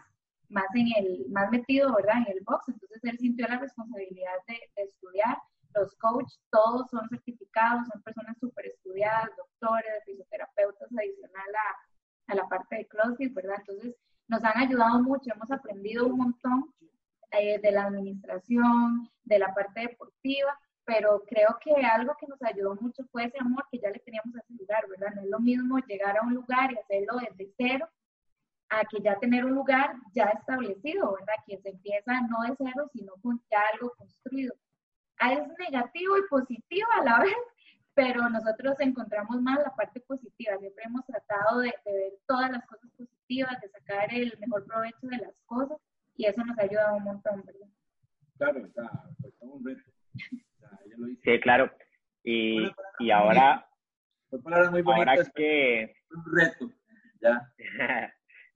más 0.50 0.68
en 0.76 0.88
el, 0.98 1.26
más 1.30 1.50
metido, 1.50 1.96
¿verdad? 1.96 2.18
En 2.18 2.38
el 2.38 2.44
box, 2.44 2.68
entonces 2.68 3.04
él 3.04 3.18
sintió 3.18 3.48
la 3.48 3.60
responsabilidad 3.60 4.34
de, 4.48 4.84
estudiar. 4.84 5.38
Los 5.76 5.96
coaches, 5.96 6.40
todos 6.52 6.90
son 6.90 7.08
certificados, 7.10 7.88
son 7.88 8.02
personas 8.02 8.38
súper 8.40 8.66
estudiadas, 8.66 9.30
doctores, 9.38 10.04
fisioterapeutas 10.06 10.90
adicional 10.92 11.56
a, 11.56 12.34
a 12.34 12.36
la 12.36 12.48
parte 12.48 12.78
de 12.78 12.88
CrossFit, 12.88 13.34
¿verdad? 13.34 13.58
Entonces, 13.60 13.96
nos 14.28 14.44
han 14.44 14.58
ayudado 14.58 15.02
mucho, 15.02 15.32
hemos 15.34 15.52
aprendido 15.52 16.08
un 16.08 16.18
montón 16.18 16.74
eh, 17.32 17.60
de 17.60 17.72
la 17.72 17.86
administración, 17.86 19.08
de 19.24 19.38
la 19.38 19.54
parte 19.54 19.82
deportiva, 19.82 20.60
pero 20.90 21.24
creo 21.28 21.56
que 21.64 21.86
algo 21.86 22.16
que 22.20 22.26
nos 22.26 22.42
ayudó 22.42 22.74
mucho 22.82 23.04
fue 23.12 23.26
ese 23.26 23.38
amor 23.40 23.64
que 23.72 23.78
ya 23.78 23.92
le 23.92 24.00
teníamos 24.00 24.36
a 24.36 24.40
ese 24.40 24.54
lugar, 24.54 24.88
¿verdad? 24.90 25.14
No 25.14 25.22
es 25.22 25.30
lo 25.30 25.40
mismo 25.40 25.78
llegar 25.86 26.18
a 26.18 26.24
un 26.24 26.34
lugar 26.34 26.72
y 26.72 26.80
hacerlo 26.80 27.20
desde 27.22 27.54
cero 27.56 27.88
a 28.70 28.84
que 28.86 29.00
ya 29.00 29.16
tener 29.20 29.46
un 29.46 29.54
lugar 29.54 29.96
ya 30.16 30.26
establecido, 30.26 31.14
¿verdad? 31.14 31.36
Que 31.46 31.60
se 31.60 31.70
empieza 31.70 32.22
no 32.22 32.42
de 32.42 32.56
cero, 32.58 32.90
sino 32.92 33.14
con 33.22 33.40
ya 33.52 33.60
algo 33.72 33.94
construido. 33.98 34.56
Ah, 35.20 35.34
es 35.34 35.48
negativo 35.60 36.18
y 36.18 36.28
positivo 36.28 36.88
a 37.00 37.04
la 37.04 37.20
vez, 37.24 37.38
pero 37.94 38.28
nosotros 38.28 38.74
encontramos 38.80 39.40
más 39.44 39.60
la 39.60 39.76
parte 39.76 40.00
positiva. 40.00 40.58
Siempre 40.58 40.86
hemos 40.86 41.06
tratado 41.06 41.60
de, 41.60 41.72
de 41.86 41.94
ver 41.94 42.14
todas 42.26 42.50
las 42.50 42.66
cosas 42.66 42.90
positivas 42.98 43.62
de 43.62 43.70
sacar 43.70 44.12
el 44.12 44.36
mejor 44.40 44.66
provecho 44.66 45.06
de 45.06 45.18
las 45.18 45.36
cosas 45.46 45.78
y 46.16 46.26
eso 46.26 46.44
nos 46.44 46.58
ha 46.58 46.64
ayudado 46.64 46.96
un 46.96 47.04
montón, 47.04 47.44
¿verdad? 47.46 47.68
Claro, 48.40 48.66
está. 48.66 49.04
Sí, 51.24 51.40
claro. 51.40 51.72
Y, 52.24 52.70
y 53.00 53.12
ahora, 53.12 53.68
muy 54.72 54.84
ahora 54.86 55.16
que... 55.36 55.94
Un 56.12 56.38
reto, 56.38 56.70
ya. 57.22 57.52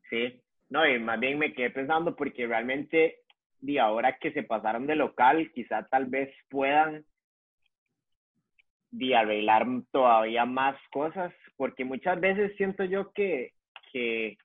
sí, 0.10 0.42
no, 0.70 0.88
y 0.88 1.00
más 1.00 1.20
bien 1.20 1.40
me 1.40 1.54
quedé 1.54 1.70
pensando 1.70 2.16
porque 2.16 2.48
realmente, 2.48 3.20
y 3.62 3.78
ahora 3.78 4.18
que 4.18 4.32
se 4.32 4.44
pasaron 4.44 4.88
de 4.88 4.96
local, 4.96 5.52
quizá 5.54 5.88
tal 5.88 6.06
vez 6.06 6.34
puedan 6.50 7.06
de 8.92 9.16
arreglar 9.16 9.66
todavía 9.92 10.46
más 10.46 10.76
cosas, 10.92 11.34
porque 11.58 11.84
muchas 11.84 12.20
veces 12.20 12.56
siento 12.58 12.84
yo 12.84 13.12
que, 13.12 13.54
que 13.92 14.38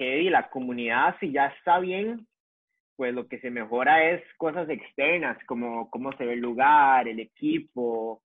que 0.00 0.30
la 0.30 0.48
comunidad, 0.48 1.16
si 1.20 1.30
ya 1.30 1.48
está 1.48 1.78
bien, 1.78 2.26
pues 3.00 3.14
lo 3.14 3.28
que 3.28 3.40
se 3.40 3.50
mejora 3.50 4.10
es 4.10 4.22
cosas 4.36 4.68
externas, 4.68 5.42
como 5.46 5.88
cómo 5.88 6.12
se 6.18 6.26
ve 6.26 6.34
el 6.34 6.40
lugar, 6.40 7.08
el 7.08 7.18
equipo, 7.18 8.22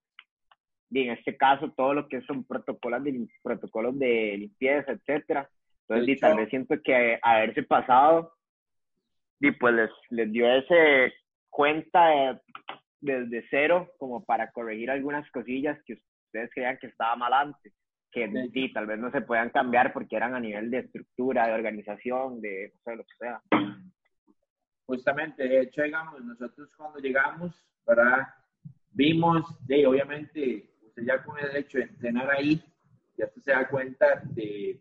y 0.89 1.03
en 1.03 1.11
este 1.11 1.37
caso 1.37 1.71
todo 1.71 1.93
lo 1.93 2.09
que 2.09 2.19
son 2.23 2.43
protocolos 2.43 3.01
de, 3.05 3.25
protocolos 3.41 3.97
de 3.97 4.35
limpieza, 4.37 4.91
etcétera. 4.91 5.49
Entonces, 5.87 6.19
tal 6.19 6.35
vez 6.35 6.49
siento 6.49 6.75
que 6.83 7.17
haberse 7.21 7.63
pasado, 7.63 8.33
y 9.39 9.51
pues 9.51 9.75
les, 9.75 9.89
les 10.09 10.29
dio 10.33 10.45
ese 10.53 11.13
cuenta 11.49 12.41
desde 12.99 13.47
cero, 13.49 13.93
como 13.97 14.25
para 14.25 14.51
corregir 14.51 14.91
algunas 14.91 15.31
cosillas 15.31 15.81
que 15.85 16.01
ustedes 16.25 16.49
creían 16.53 16.79
que 16.81 16.87
estaba 16.87 17.15
mal 17.15 17.31
antes. 17.31 17.71
que 18.11 18.29
sí, 18.51 18.73
tal 18.73 18.87
vez 18.87 18.99
no 18.99 19.09
se 19.11 19.21
puedan 19.21 19.51
cambiar 19.51 19.93
porque 19.93 20.17
eran 20.17 20.35
a 20.35 20.41
nivel 20.41 20.69
de 20.69 20.79
estructura, 20.79 21.47
de 21.47 21.53
organización, 21.53 22.41
de 22.41 22.73
no 22.73 22.81
sé, 22.83 22.95
lo 22.97 23.03
que 23.05 23.15
sea. 23.17 23.41
Justamente, 24.85 25.43
de 25.47 25.61
hecho, 25.61 25.81
digamos, 25.81 26.23
nosotros 26.23 26.69
cuando 26.75 26.99
llegamos, 26.99 27.55
¿verdad? 27.85 28.27
Vimos, 28.91 29.43
de, 29.67 29.85
obviamente, 29.87 30.75
usted 30.81 31.03
ya 31.03 31.23
con 31.23 31.37
el 31.39 31.55
hecho 31.55 31.79
de 31.79 31.85
entrenar 31.85 32.29
ahí, 32.29 32.63
ya 33.17 33.27
se 33.27 33.51
da 33.51 33.67
cuenta 33.67 34.21
de 34.25 34.79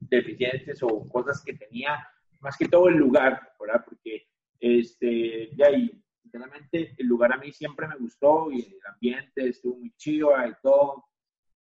deficiencias 0.00 0.82
o 0.82 1.08
cosas 1.08 1.42
que 1.44 1.54
tenía, 1.54 2.06
más 2.40 2.56
que 2.56 2.68
todo 2.68 2.88
el 2.88 2.96
lugar, 2.96 3.54
¿verdad? 3.60 3.84
Porque, 3.84 4.26
este, 4.60 5.54
ya 5.56 5.66
ahí, 5.66 6.02
sinceramente, 6.22 6.94
el 6.96 7.06
lugar 7.06 7.32
a 7.32 7.36
mí 7.36 7.52
siempre 7.52 7.86
me 7.86 7.96
gustó 7.96 8.50
y 8.50 8.60
el 8.60 8.86
ambiente 8.86 9.48
estuvo 9.48 9.76
muy 9.76 9.92
chido 9.96 10.30
y 10.46 10.54
todo. 10.62 11.04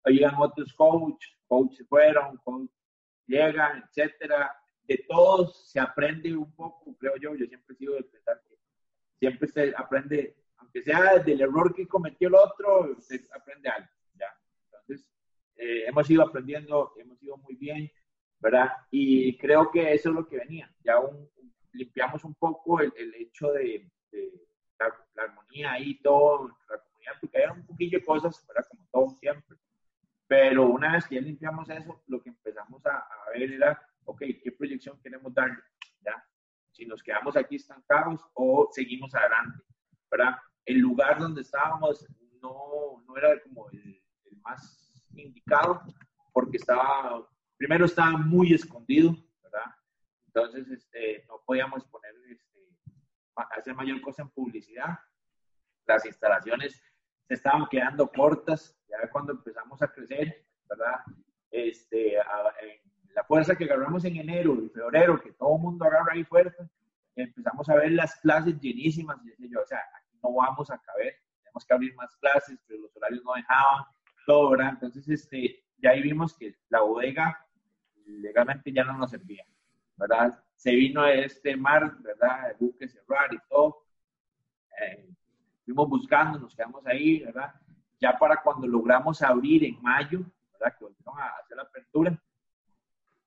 Llegan 0.07 0.35
otros 0.39 0.73
coaches, 0.73 1.37
coaches 1.47 1.87
fueron, 1.89 2.37
coach 2.39 2.71
llegan, 3.27 3.85
etcétera. 3.89 4.55
De 4.89 5.05
todos 5.09 5.71
se 5.71 5.81
aprende 5.81 6.35
un 6.37 6.53
poco, 6.55 6.97
creo 6.99 7.17
yo. 7.17 7.35
Yo 7.35 7.47
siempre 7.47 7.75
he 7.75 7.79
sido 7.79 7.95
de 7.95 8.03
pensar 8.05 8.43
que 8.49 8.57
siempre 9.19 9.49
se 9.49 9.73
aprende, 9.77 10.37
aunque 10.57 10.83
sea 10.83 11.19
del 11.19 11.41
error 11.41 11.75
que 11.75 11.87
cometió 11.87 12.29
el 12.29 12.35
otro, 12.35 12.97
se 13.01 13.21
aprende 13.35 13.69
algo. 13.69 13.89
¿ya? 14.15 14.27
Entonces, 14.67 15.07
eh, 15.57 15.85
hemos 15.87 16.11
ido 16.11 16.23
aprendiendo, 16.23 16.93
hemos 16.99 17.23
ido 17.23 17.37
muy 17.37 17.55
bien, 17.57 17.91
¿verdad? 18.41 18.73
Y 18.91 19.39
creo 19.39 19.71
que 19.71 19.93
eso 19.93 20.09
es 20.09 20.15
lo 20.15 20.27
que 20.27 20.39
venía. 20.39 20.75
Ya 20.85 20.97
limpiamos 21.73 22.25
un 22.25 22.35
poco 22.35 22.81
el, 22.81 22.93
el 22.97 23.15
hecho 23.15 23.53
de, 23.53 23.89
de 24.11 24.33
la, 24.79 25.23
armonía 25.23 25.73
ahí, 25.73 26.01
todo, 26.03 26.49
la 26.69 26.79
comunidad, 26.79 27.13
porque 27.21 27.39
hay 27.39 27.51
un 27.51 27.67
poquillo 27.67 27.99
de 27.99 28.05
cosas, 28.05 28.45
¿verdad? 28.47 28.67
Como 28.69 28.89
todo 28.91 29.19
siempre. 29.21 29.57
Pero 30.27 30.67
una 30.67 30.93
vez 30.95 31.07
que 31.07 31.17
ya 31.17 31.21
limpiamos 31.21 31.69
eso, 31.71 32.03
lo 32.07 32.23
que 32.23 32.31
empezamos 32.31 32.85
a, 32.87 32.99
a 32.99 33.31
ver 33.33 33.53
era, 33.53 33.81
ok, 34.05 34.23
¿qué 34.43 34.53
proyección 34.53 35.01
queremos 35.01 35.33
darle? 35.35 35.59
¿Ya? 36.01 36.25
Si 36.71 36.87
nos 36.87 37.03
quedamos 37.03 37.37
aquí 37.37 37.57
estancados 37.57 38.21
o 38.35 38.69
seguimos 38.73 39.15
adelante, 39.15 39.63
¿verdad? 40.11 40.37
El 40.65 40.79
lugar 40.79 41.19
donde 41.19 41.43
estábamos 41.43 42.07
no, 42.41 43.03
no 43.07 43.17
era 43.17 43.41
como 43.43 43.69
el, 43.71 44.03
el 44.25 44.37
más 44.39 44.83
indicado 45.15 45.83
porque 46.33 46.57
estaba, 46.57 47.29
primero 47.57 47.85
estaba 47.85 48.13
muy 48.13 48.55
escondido, 48.55 49.15
¿verdad? 49.43 49.75
Entonces, 50.27 50.69
este, 50.69 51.25
no 51.29 51.43
podíamos 51.45 51.85
poner, 51.85 52.15
este, 52.31 52.59
hacer 53.35 53.75
mayor 53.75 54.01
cosa 54.01 54.23
en 54.23 54.31
publicidad. 54.31 54.99
Las 55.87 56.05
instalaciones 56.07 56.83
se 57.29 57.35
estaban 57.35 57.67
quedando 57.71 58.09
cortas, 58.11 58.79
ya 58.89 59.11
cuando 59.11 59.33
empezamos 59.33 59.81
a 59.83 59.93
crecer, 59.93 60.47
¿verdad? 60.69 61.01
Este, 61.51 62.17
la 63.15 63.25
fuerza 63.25 63.57
que 63.57 63.65
agarramos 63.65 64.05
en 64.05 64.17
enero 64.17 64.57
y 64.63 64.69
febrero, 64.69 65.21
que 65.21 65.33
todo 65.33 65.57
el 65.57 65.63
mundo 65.63 65.85
agarra 65.85 66.13
ahí 66.13 66.25
fuerza, 66.25 66.69
empezamos 67.15 67.69
a 67.69 67.77
ver 67.77 67.93
las 67.93 68.15
clases 68.17 68.59
llenísimas, 68.61 69.19
y 69.39 69.51
yo, 69.51 69.61
o 69.61 69.67
sea, 69.67 69.81
aquí 69.97 70.19
no 70.23 70.33
vamos 70.33 70.71
a 70.71 70.79
caber, 70.79 71.17
tenemos 71.43 71.65
que 71.65 71.75
abrir 71.75 71.95
más 71.95 72.15
clases, 72.17 72.59
pero 72.67 72.81
los 72.81 72.97
horarios 72.97 73.23
no 73.25 73.35
dejaban, 73.35 73.85
todo, 74.27 74.51
¿verdad? 74.51 74.71
Entonces, 74.71 75.09
este, 75.09 75.63
ya 75.79 75.91
ahí 75.91 76.03
vimos 76.03 76.37
que 76.37 76.57
la 76.69 76.81
bodega 76.81 77.45
legalmente 78.07 78.73
ya 78.73 78.85
no 78.85 78.97
nos 78.97 79.11
servía, 79.11 79.45
¿verdad? 79.97 80.43
Se 80.55 80.75
vino 80.75 81.07
este 81.07 81.57
mar, 81.57 81.97
¿verdad? 82.01 82.51
El 82.51 82.57
buque 82.59 82.89
cerrar 82.89 83.33
y 83.35 83.39
todo. 83.49 83.85
Eh, 84.81 85.09
fuimos 85.65 85.89
buscando, 85.89 86.39
nos 86.39 86.55
quedamos 86.55 86.87
ahí, 86.87 87.21
¿verdad? 87.21 87.55
Ya 88.01 88.17
para 88.19 88.41
cuando 88.43 88.67
logramos 88.67 89.23
abrir 89.23 89.65
en 89.65 89.81
mayo, 89.83 90.21
¿verdad? 90.53 90.77
Que 90.79 90.85
volvieron 90.85 91.19
a 91.19 91.27
hacer 91.41 91.57
la 91.57 91.63
apertura, 91.65 92.23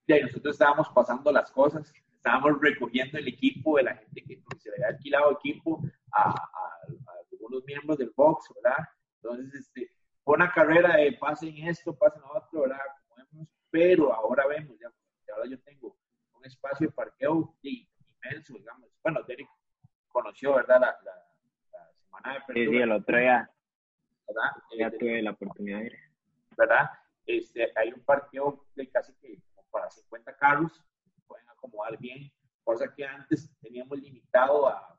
ya 0.07 0.19
nosotros 0.21 0.55
estábamos 0.55 0.89
pasando 0.89 1.31
las 1.31 1.51
cosas, 1.51 1.91
estábamos 2.15 2.59
recogiendo 2.61 3.17
el 3.17 3.27
equipo 3.27 3.77
de 3.77 3.83
la 3.83 3.95
gente 3.95 4.23
que 4.23 4.41
se 4.57 4.69
le 4.69 4.75
había 4.75 4.87
alquilado 4.97 5.31
equipo 5.33 5.81
a, 6.11 6.29
a, 6.29 6.31
a 6.31 7.11
algunos 7.31 7.63
miembros 7.65 7.97
del 7.97 8.11
box, 8.15 8.51
¿verdad? 8.55 8.83
Entonces, 9.21 9.53
este, 9.53 9.91
fue 10.23 10.35
una 10.35 10.51
carrera 10.51 10.97
de 10.97 11.13
pasen 11.13 11.55
esto, 11.67 11.95
pasen 11.95 12.23
otro, 12.23 12.61
¿verdad? 12.61 12.79
Como 13.07 13.15
vemos, 13.15 13.47
pero 13.69 14.13
ahora 14.13 14.47
vemos, 14.47 14.75
ya, 14.79 14.91
ahora 15.33 15.47
yo 15.49 15.59
tengo 15.59 15.95
un 16.33 16.45
espacio 16.45 16.87
de 16.87 16.93
parqueo 16.93 17.55
inmenso, 17.61 18.53
digamos. 18.53 18.89
Bueno, 19.03 19.21
Derek 19.23 19.47
conoció, 20.07 20.55
¿verdad? 20.55 20.81
La, 20.81 20.97
la, 21.03 21.91
semana 21.99 22.31
de 22.31 22.37
apertura. 22.37 22.65
Sí, 22.65 22.71
sí, 22.71 22.81
el 22.81 22.91
otro 22.91 23.17
día. 23.17 23.51
¿Verdad? 24.27 24.51
Ya 24.79 24.87
eh, 24.87 24.97
tuve 24.97 25.21
la 25.21 25.31
oportunidad 25.31 25.79
de 25.79 25.85
ir. 25.85 25.99
¿Verdad? 26.57 26.89
Este, 27.27 27.71
hay 27.75 27.91
un 27.91 28.03
parqueo 28.03 28.65
de 28.75 28.89
casi 28.89 29.13
que 29.15 29.39
para 29.75 29.89
50 29.89 30.37
carros, 30.37 30.71
pueden 31.27 31.49
acomodar 31.49 31.97
bien, 31.97 32.31
cosa 32.63 32.85
que 32.95 33.05
antes 33.05 33.51
teníamos 33.59 33.99
limitado 33.99 34.69
a, 34.69 34.97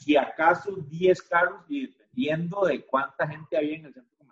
si 0.00 0.16
acaso, 0.16 0.76
10 0.76 1.22
carros, 1.24 1.62
y 1.68 1.88
dependiendo 1.88 2.64
de 2.64 2.86
cuánta 2.86 3.28
gente 3.28 3.58
había 3.58 3.76
en 3.76 3.84
el 3.86 3.92
centro 3.92 4.26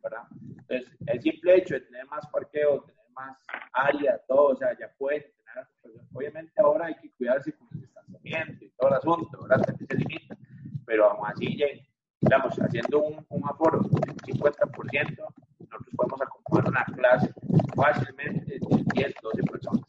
¿verdad? 0.00 0.28
Entonces, 0.30 0.92
el 1.06 1.22
simple 1.22 1.56
hecho 1.56 1.74
de 1.74 1.80
tener 1.80 2.06
más 2.06 2.24
parqueo, 2.28 2.82
tener 2.82 3.10
más 3.16 3.36
área, 3.72 4.20
todo, 4.28 4.48
o 4.48 4.56
sea, 4.56 4.78
ya 4.78 4.88
pueden 4.96 5.22
tener, 5.22 5.66
obviamente 6.12 6.52
ahora 6.58 6.86
hay 6.86 6.94
que 6.96 7.10
cuidarse 7.12 7.52
con 7.52 7.66
el 7.72 7.80
distanciamiento 7.80 8.64
y 8.64 8.70
todo 8.76 8.90
el 8.90 8.94
asunto, 8.94 9.42
¿verdad? 9.42 9.76
Se 9.88 9.96
limita, 9.96 10.36
pero 10.86 11.10
aún 11.10 11.26
así, 11.26 11.58
digamos, 12.20 12.54
haciendo 12.58 13.02
un, 13.02 13.26
un 13.28 13.44
aforo 13.48 13.80
del 13.80 14.14
50%, 14.14 15.34
nosotros 15.74 15.94
podemos 15.96 16.20
acomodar 16.22 16.68
una 16.68 16.84
clase 16.84 17.34
fácilmente 17.74 18.44
de 18.44 18.60
10, 18.94 19.14
12 19.22 19.42
personas. 19.42 19.84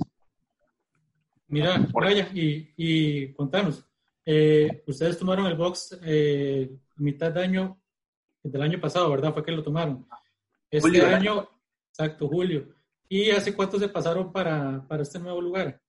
Mira, 1.47 1.87
vaya, 1.93 2.29
y, 2.33 2.73
y 2.75 3.33
contanos, 3.33 3.85
eh, 4.25 4.83
ustedes 4.87 5.17
tomaron 5.17 5.45
el 5.45 5.55
box 5.55 5.97
eh, 6.03 6.75
mitad 6.97 7.31
de 7.31 7.43
año 7.43 7.79
del 8.41 8.61
año 8.61 8.79
pasado, 8.79 9.09
¿verdad? 9.09 9.33
Fue 9.33 9.43
que 9.43 9.51
lo 9.51 9.63
tomaron. 9.63 10.07
Este 10.69 11.01
año, 11.05 11.47
exacto, 11.89 12.27
julio. 12.27 12.67
¿Y 13.07 13.29
hace 13.31 13.55
cuánto 13.55 13.79
se 13.79 13.87
pasaron 13.87 14.31
para, 14.31 14.85
para 14.87 15.03
este 15.03 15.19
nuevo 15.19 15.41
lugar? 15.41 15.79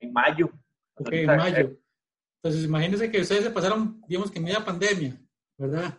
En 0.00 0.12
mayo. 0.12 0.50
Ok, 0.94 1.12
en 1.12 1.26
mayo. 1.26 1.78
Entonces, 2.36 2.64
imagínense 2.64 3.10
que 3.10 3.20
ustedes 3.20 3.44
se 3.44 3.50
pasaron, 3.50 4.00
digamos 4.06 4.30
que 4.30 4.38
en 4.38 4.44
media 4.44 4.64
pandemia, 4.64 5.16
¿verdad? 5.56 5.98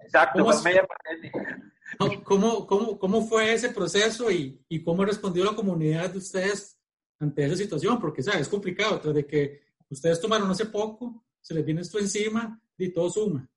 Exacto, 0.00 0.44
¿Cómo, 0.44 0.62
media 0.62 0.86
pandemia. 0.86 1.71
¿Cómo, 1.98 2.66
cómo, 2.66 2.98
cómo 2.98 3.22
fue 3.22 3.52
ese 3.52 3.70
proceso 3.70 4.30
y, 4.30 4.64
y, 4.68 4.82
cómo 4.82 5.04
respondió 5.04 5.44
la 5.44 5.54
comunidad 5.54 6.10
de 6.10 6.18
ustedes 6.18 6.78
ante 7.18 7.44
esa 7.44 7.56
situación? 7.56 7.98
Porque, 8.00 8.22
¿sabes? 8.22 8.42
Es 8.42 8.48
complicado, 8.48 9.00
tras 9.00 9.14
de 9.14 9.26
que 9.26 9.60
ustedes 9.88 10.20
tomaron 10.20 10.50
hace 10.50 10.66
poco, 10.66 11.24
se 11.40 11.54
les 11.54 11.64
viene 11.64 11.82
esto 11.82 11.98
encima 11.98 12.60
y 12.76 12.92
todo 12.92 13.10
suma. 13.10 13.48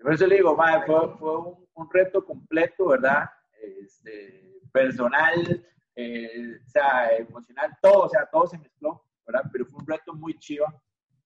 Por 0.00 0.14
eso 0.14 0.26
le 0.26 0.36
digo, 0.36 0.56
fue, 0.56 1.16
fue 1.18 1.38
un, 1.74 1.90
reto 1.90 2.24
completo, 2.24 2.88
¿verdad? 2.88 3.30
Este, 3.60 4.60
personal, 4.72 5.64
eh, 5.94 6.58
o 6.66 6.70
sea, 6.70 7.16
emocional, 7.16 7.78
todo, 7.80 8.06
o 8.06 8.08
sea, 8.08 8.26
todo 8.26 8.48
se 8.48 8.58
mezcló, 8.58 9.04
¿verdad? 9.24 9.48
Pero 9.52 9.66
fue 9.66 9.80
un 9.80 9.86
reto 9.86 10.12
muy 10.14 10.36
chido. 10.38 10.66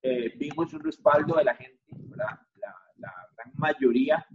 Eh, 0.02 0.34
vimos 0.36 0.72
un 0.74 0.80
respaldo 0.80 1.36
de 1.36 1.44
la 1.44 1.54
gente, 1.54 1.80
¿verdad? 1.88 2.38
La, 2.56 2.76
la 2.98 3.12
gran 3.34 3.52
mayoría 3.54 4.26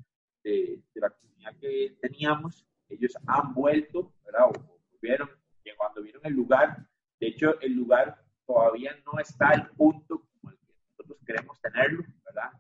de, 0.44 0.82
de, 0.94 1.02
la 1.02 1.10
comunidad 1.10 1.56
que 1.60 1.98
teníamos, 2.02 2.66
ellos 2.90 3.14
han 3.28 3.54
vuelto, 3.54 4.14
¿verdad? 4.26 4.50
O, 4.50 4.80
volvieron, 4.92 5.30
y 5.64 5.72
cuando 5.76 6.02
vieron 6.02 6.22
el 6.26 6.34
lugar, 6.34 6.86
de 7.20 7.28
hecho, 7.28 7.60
el 7.62 7.74
lugar 7.74 8.24
todavía 8.46 8.96
no 9.06 9.20
está 9.20 9.50
al 9.50 9.70
punto 9.72 10.28
como 10.34 10.52
el 10.52 10.58
que 10.60 10.74
nosotros 10.90 11.18
queremos 11.26 11.60
tenerlo, 11.62 12.04
¿verdad? 12.26 12.52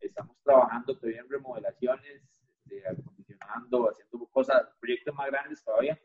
estamos 0.00 0.36
trabajando 0.42 0.96
todavía 0.96 1.20
en 1.20 1.28
remodelaciones, 1.28 2.22
este, 2.64 2.88
acondicionando, 2.88 3.90
haciendo 3.90 4.26
cosas, 4.26 4.68
proyectos 4.80 5.14
más 5.14 5.26
grandes 5.28 5.62
todavía. 5.62 5.98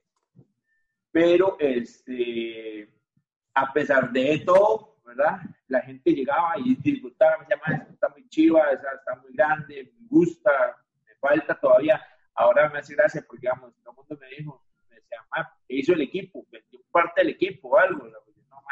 Pero 1.11 1.57
este, 1.59 2.89
a 3.53 3.71
pesar 3.71 4.11
de 4.11 4.41
todo, 4.45 4.97
¿verdad? 5.05 5.41
La 5.67 5.81
gente 5.81 6.11
llegaba 6.11 6.53
y 6.57 6.75
disfrutaba, 6.75 7.37
me 7.39 7.75
esto 7.75 7.93
está 7.93 8.09
muy 8.09 8.27
chiva, 8.29 8.63
está 8.71 9.15
muy 9.21 9.33
grande, 9.33 9.91
me 9.99 10.07
gusta, 10.07 10.51
falta 11.27 11.55
todavía. 11.59 12.01
Ahora 12.35 12.69
me 12.69 12.79
hace 12.79 12.95
gracia 12.95 13.23
porque, 13.25 13.41
digamos, 13.41 13.73
todo 13.83 13.91
el 13.91 13.95
mundo 13.95 14.17
me 14.19 14.27
dijo, 14.35 14.65
me 14.89 14.95
decía, 14.95 15.17
¿qué 15.67 15.75
hizo 15.75 15.93
el 15.93 16.01
equipo? 16.01 16.45
Vendió 16.51 16.81
parte 16.91 17.21
del 17.21 17.29
equipo 17.31 17.69
o 17.69 17.77
algo. 17.77 18.07
No, 18.07 18.17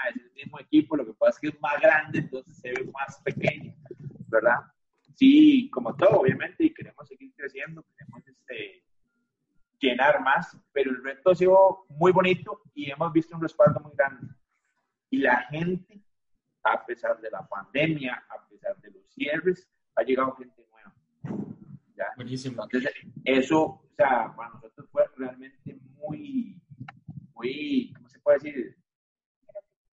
es 0.09 0.15
el 0.15 0.31
mismo 0.33 0.59
equipo, 0.59 0.95
lo 0.95 1.05
que 1.05 1.13
pasa 1.13 1.31
es 1.31 1.39
que 1.39 1.47
es 1.49 1.61
más 1.61 1.79
grande, 1.79 2.19
entonces 2.19 2.57
se 2.57 2.71
ve 2.71 2.89
más 2.91 3.21
pequeño, 3.21 3.73
¿verdad? 4.27 4.61
sí, 5.15 5.69
como 5.71 5.95
todo, 5.95 6.21
obviamente, 6.21 6.63
y 6.63 6.73
queremos 6.73 7.07
seguir 7.07 7.31
creciendo, 7.35 7.85
queremos 7.95 8.27
este, 8.27 8.83
llenar 9.79 10.21
más, 10.21 10.57
pero 10.71 10.89
el 10.89 11.03
reto 11.03 11.31
ha 11.31 11.35
sido 11.35 11.85
muy 11.89 12.11
bonito 12.11 12.61
y 12.73 12.89
hemos 12.89 13.13
visto 13.13 13.35
un 13.35 13.41
respaldo 13.43 13.79
muy 13.81 13.91
grande. 13.95 14.33
Y 15.09 15.17
la 15.17 15.43
gente, 15.49 16.01
a 16.63 16.83
pesar 16.85 17.19
de 17.21 17.29
la 17.29 17.47
pandemia, 17.47 18.25
a 18.29 18.47
pesar 18.47 18.77
de 18.77 18.91
los 18.91 19.05
cierres, 19.13 19.69
ha 19.95 20.03
llegado 20.03 20.35
gente. 20.35 20.60
Buenísimo. 22.21 22.63
Entonces, 22.63 22.93
eso, 23.25 23.61
o 23.63 23.89
sea, 23.97 24.31
para 24.35 24.49
nosotros 24.49 24.87
fue 24.91 25.03
realmente 25.17 25.75
muy, 25.97 26.61
muy, 27.33 27.91
¿cómo 27.95 28.09
se 28.09 28.19
puede 28.19 28.37
decir? 28.37 28.77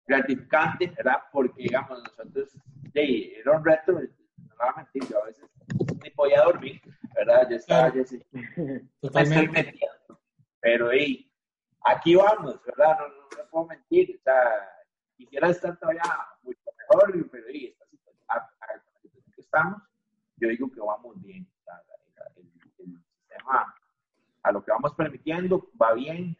Gratificante, 0.06 0.86
¿verdad? 0.96 1.18
Porque, 1.30 1.64
digamos, 1.64 2.02
nosotros, 2.02 2.56
hey, 2.94 3.34
era 3.36 3.58
un 3.58 3.64
reto, 3.64 3.92
no 3.92 4.56
va 4.58 4.70
a 4.70 4.76
mentir, 4.76 5.06
yo 5.06 5.22
a 5.22 5.26
veces 5.26 5.44
ni 6.02 6.10
podía 6.10 6.42
dormir, 6.44 6.80
¿verdad? 7.14 7.46
Ya 7.50 7.56
estaba, 7.56 7.94
ya 7.94 8.04
sí, 8.04 8.22
Totalmente. 9.02 9.78
Pero, 10.60 10.92
hey, 10.92 11.30
aquí 11.82 12.14
vamos, 12.14 12.58
¿verdad? 12.64 13.00
No, 13.00 13.08
no, 13.08 13.14
no, 13.16 13.50
puedo 13.50 13.66
mentir, 13.66 14.16
o 14.18 14.22
sea, 14.22 14.50
quisiera 15.14 15.50
estar 15.50 15.78
todavía 15.78 16.02
mucho 16.42 16.70
mejor, 16.78 17.30
pero 17.30 17.44
hey, 17.48 17.66
esta 17.66 17.86
situación, 17.86 18.24
a, 18.28 18.36
la 18.36 18.82
estamos, 19.36 19.82
yo 20.36 20.48
digo 20.48 20.70
que 20.70 20.80
vamos 20.80 21.20
bien, 21.22 21.46
el, 23.50 23.84
a 24.44 24.52
lo 24.52 24.62
que 24.62 24.70
vamos 24.70 24.94
permitiendo 24.94 25.70
va 25.80 25.94
bien, 25.94 26.36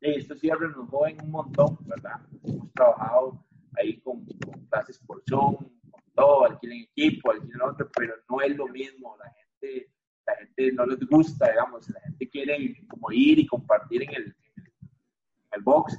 esto 0.00 0.36
siempre 0.36 0.68
nos 0.68 0.88
joven 0.90 1.16
un 1.22 1.30
montón, 1.30 1.78
¿verdad? 1.86 2.20
Hemos 2.42 2.70
trabajado 2.72 3.44
ahí 3.78 4.00
con, 4.00 4.24
con 4.26 4.66
clases 4.66 4.98
por 4.98 5.22
Zoom, 5.28 5.56
con 5.90 6.02
todo, 6.14 6.44
alquilen 6.44 6.82
equipo, 6.82 7.30
alquilen 7.30 7.62
otro, 7.62 7.88
pero 7.96 8.14
no 8.28 8.40
es 8.42 8.56
lo 8.56 8.66
mismo, 8.68 9.16
la 9.18 9.32
gente, 9.32 9.90
la 10.26 10.36
gente 10.36 10.72
no 10.72 10.86
les 10.86 11.00
gusta, 11.06 11.50
digamos, 11.50 11.88
la 11.88 12.00
gente 12.00 12.28
quiere 12.28 12.86
como 12.88 13.10
ir 13.12 13.38
y 13.38 13.46
compartir 13.46 14.02
en 14.02 14.14
el, 14.14 14.36
en 14.56 15.52
el, 15.52 15.62
box. 15.62 15.98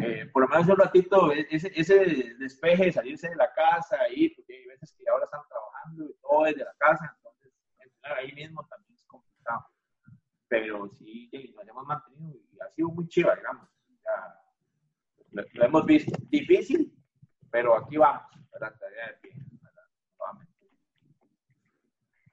Eh, 0.00 0.26
por 0.32 0.42
lo 0.42 0.48
menos 0.48 0.68
un 0.68 0.76
ratito, 0.76 1.32
e, 1.32 1.46
ese, 1.50 1.70
ese 1.74 2.34
despeje, 2.38 2.92
salirse 2.92 3.28
de 3.28 3.36
la 3.36 3.52
casa, 3.52 3.98
ahí, 4.00 4.30
porque 4.30 4.54
hay 4.54 4.66
veces 4.66 4.92
que 4.92 5.04
ahora 5.08 5.24
están 5.24 5.42
trabajando 5.48 6.04
y 6.08 6.14
todo 6.20 6.44
desde 6.44 6.64
la 6.64 6.74
casa, 6.78 7.14
entonces 7.16 7.52
ahí 8.02 8.32
mismo. 8.32 8.66
Pero 10.60 10.88
sí, 10.98 11.30
nos 11.56 11.68
hemos 11.68 11.86
mantenido 11.86 12.38
y 12.52 12.60
ha 12.60 12.68
sido 12.74 12.88
muy 12.88 13.08
chiva, 13.08 13.34
digamos. 13.34 13.68
Ya, 14.04 14.40
lo, 15.32 15.42
lo, 15.52 15.64
hemos 15.64 15.86
visto. 15.86 16.12
Difícil, 16.28 16.92
pero 17.50 17.76
aquí 17.76 17.96
vamos, 17.96 18.22
¿verdad? 18.52 18.74
Tarea 18.78 19.08
de 19.08 19.14
pie, 19.20 19.32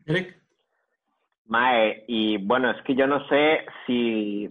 Eric. 0.05 0.41
Mae, 1.45 2.05
y 2.07 2.37
bueno, 2.37 2.71
es 2.71 2.81
que 2.83 2.95
yo 2.95 3.07
no 3.07 3.27
sé 3.27 3.65
si, 3.85 4.47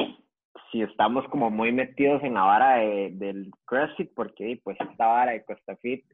si 0.71 0.83
estamos 0.83 1.27
como 1.29 1.51
muy 1.51 1.73
metidos 1.73 2.23
en 2.23 2.35
la 2.35 2.43
vara 2.43 2.77
de, 2.77 3.11
del 3.15 3.51
CrossFit, 3.65 4.13
porque 4.15 4.61
pues 4.63 4.77
esta 4.81 5.07
vara 5.07 5.33
de 5.33 5.45
Costa 5.45 5.77
Fit 5.77 6.05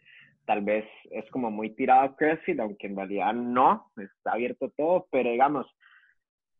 tal 0.44 0.62
vez 0.62 0.86
es 1.10 1.28
como 1.30 1.50
muy 1.50 1.70
tirado 1.74 2.02
a 2.02 2.16
CrossFit, 2.16 2.60
aunque 2.60 2.86
en 2.86 2.96
realidad 2.96 3.34
no, 3.34 3.90
está 3.96 4.32
abierto 4.32 4.72
todo, 4.76 5.08
pero 5.10 5.30
digamos, 5.30 5.66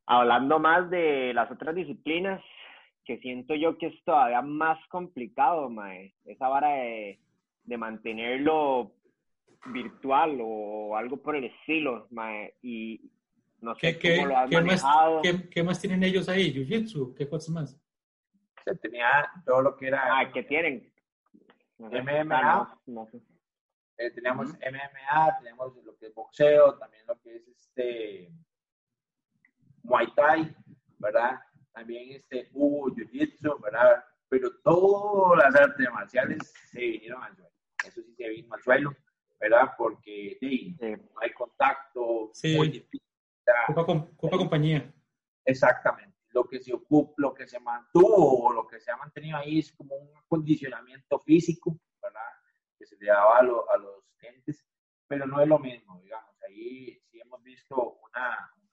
hablando 0.07 0.59
más 0.59 0.89
de 0.91 1.33
las 1.35 1.51
otras 1.51 1.75
disciplinas, 1.75 2.43
que 3.05 3.19
siento 3.19 3.55
yo 3.55 3.79
que 3.79 3.87
es 3.87 4.05
todavía 4.05 4.43
más 4.43 4.79
complicado, 4.89 5.69
mae, 5.69 6.15
esa 6.25 6.49
vara 6.49 6.69
de, 6.69 7.21
de 7.65 7.77
mantenerlo 7.77 8.93
virtual 9.67 10.39
o 10.41 10.97
algo 10.97 11.17
por 11.19 11.37
el 11.37 11.45
estilo, 11.45 12.07
mae, 12.11 12.55
y 12.63 13.11
no 13.61 13.75
sé 13.77 13.99
¿Qué, 13.99 14.17
cómo 14.17 14.29
lo 14.29 14.37
has 14.37 14.51
¿qué 14.51 14.57
manejado. 14.57 15.15
Más, 15.15 15.23
¿qué, 15.23 15.49
¿qué, 15.51 15.63
más 15.63 15.81
tienen 15.81 16.03
ellos 16.03 16.29
ahí? 16.29 16.53
¿Jiu-Jitsu? 16.53 17.15
¿Qué 17.15 17.29
cosas 17.29 17.51
más? 17.51 17.81
Se 18.65 18.75
tenía 18.77 19.31
todo 19.45 19.63
lo 19.63 19.77
que 19.77 19.89
era... 19.89 20.19
Ah, 20.19 20.31
¿qué 20.33 20.43
tienen? 20.43 20.93
MMA. 21.79 22.81
No 22.87 23.07
sé. 23.07 23.21
Eh, 23.99 24.11
teníamos 24.11 24.51
uh 24.51 24.53
-huh. 24.55 24.71
MMA, 24.71 25.39
tenemos 25.39 25.77
lo 25.85 25.97
que 25.97 26.07
es 26.07 26.15
boxeo, 26.15 26.75
también 26.75 27.07
lo 27.07 27.19
que 27.21 27.37
es 27.37 27.49
este 27.49 28.31
Muay 29.87 30.07
Thai, 30.17 30.55
¿verdad? 30.99 31.41
También 31.73 32.13
este 32.13 32.51
hubo 32.53 32.89
Jiu-Jitsu, 32.91 33.63
¿verdad? 33.63 34.05
Pero 34.29 34.51
todas 34.65 35.45
las 35.45 35.55
artes 35.55 35.89
marciales 35.93 36.53
se 36.71 36.81
vinieron 36.81 37.23
al 37.23 37.37
suelo. 37.37 37.51
Eso 37.85 38.03
sí 38.03 38.15
se 38.17 38.29
vino 38.29 38.53
al 38.53 38.63
suelo, 38.63 38.97
¿verdad? 39.39 39.73
Porque 39.79 40.37
sí, 40.41 40.77
sí. 40.81 40.91
no 40.91 41.21
hay 41.21 41.31
contacto, 41.33 42.31
sí. 42.33 42.57
muy 42.57 42.69
difícil. 42.69 43.03
Copa, 43.69 44.09
Copa 44.17 44.37
compañía. 44.37 44.93
Exactamente. 45.45 46.17
Lo 46.31 46.45
que 46.45 46.61
se 46.61 46.73
ocupa, 46.73 47.15
lo 47.19 47.33
que 47.33 47.47
se 47.47 47.61
mantuvo 47.61 48.47
o 48.47 48.53
lo 48.53 48.67
que 48.67 48.81
se 48.81 48.91
ha 48.91 48.97
mantenido 48.97 49.39
ahí 49.39 49.61
es 49.61 49.73
como 49.73 49.95
un 49.95 50.17
acondicionamiento 50.19 51.21
físico, 51.21 51.79
¿verdad? 52.03 52.29
Que 52.77 52.87
se 52.87 52.97
le 52.97 53.07
daba 53.07 53.39
a, 53.39 53.43
lo, 53.43 53.71
a 53.71 53.79
los 53.79 54.05
clientes, 54.19 54.67
pero 55.07 55.27
no 55.27 55.41
es 55.41 55.47
lo 55.47 55.61
mismo, 55.61 56.01
digamos. 56.01 56.35
Ahí 56.43 57.01
sí 57.09 57.21
hemos 57.21 57.41
visto 57.43 57.99
una, 58.03 58.53
una 58.57 58.66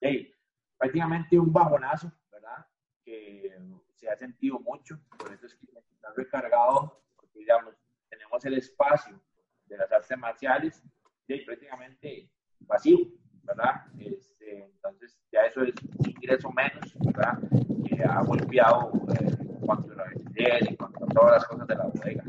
hey, 0.00 0.34
prácticamente 0.76 1.38
un 1.38 1.52
bajonazo, 1.52 2.12
¿verdad? 2.30 2.66
Que 3.04 3.56
se 3.94 4.08
ha 4.08 4.16
sentido 4.16 4.58
mucho, 4.60 4.98
por 5.18 5.32
eso 5.32 5.46
es 5.46 5.54
que 5.54 5.66
está 5.92 6.12
recargado, 6.16 7.02
porque 7.16 7.40
digamos, 7.40 7.74
tenemos 8.08 8.44
el 8.44 8.54
espacio 8.54 9.20
de 9.66 9.76
las 9.76 9.90
artes 9.90 10.18
marciales, 10.18 10.82
y 11.28 11.44
prácticamente 11.44 12.30
vacío, 12.60 12.98
¿verdad? 13.42 13.86
Este, 13.98 14.64
entonces, 14.64 15.18
ya 15.30 15.42
eso 15.42 15.62
es 15.62 15.74
un 15.98 16.10
ingreso 16.10 16.50
menos, 16.52 16.94
¿verdad? 17.00 17.38
Que 17.86 18.02
ha 18.02 18.22
golpeado 18.22 18.92
eh, 19.20 19.36
en 19.38 19.60
cuanto 19.60 19.92
a 19.92 19.96
la 19.96 20.04
en 20.34 20.76
cuanto 20.76 21.04
a 21.04 21.08
todas 21.08 21.32
las 21.32 21.44
cosas 21.46 21.66
de 21.66 21.74
la 21.74 21.84
bodega. 21.84 22.24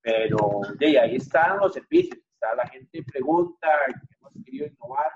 Pero 0.00 0.60
de 0.78 0.98
ahí 0.98 1.16
están 1.16 1.58
los 1.58 1.74
servicios, 1.74 2.18
está 2.32 2.54
la 2.54 2.66
gente 2.68 3.02
pregunta, 3.02 3.68
hemos 4.18 4.32
querido 4.44 4.66
innovar. 4.66 5.12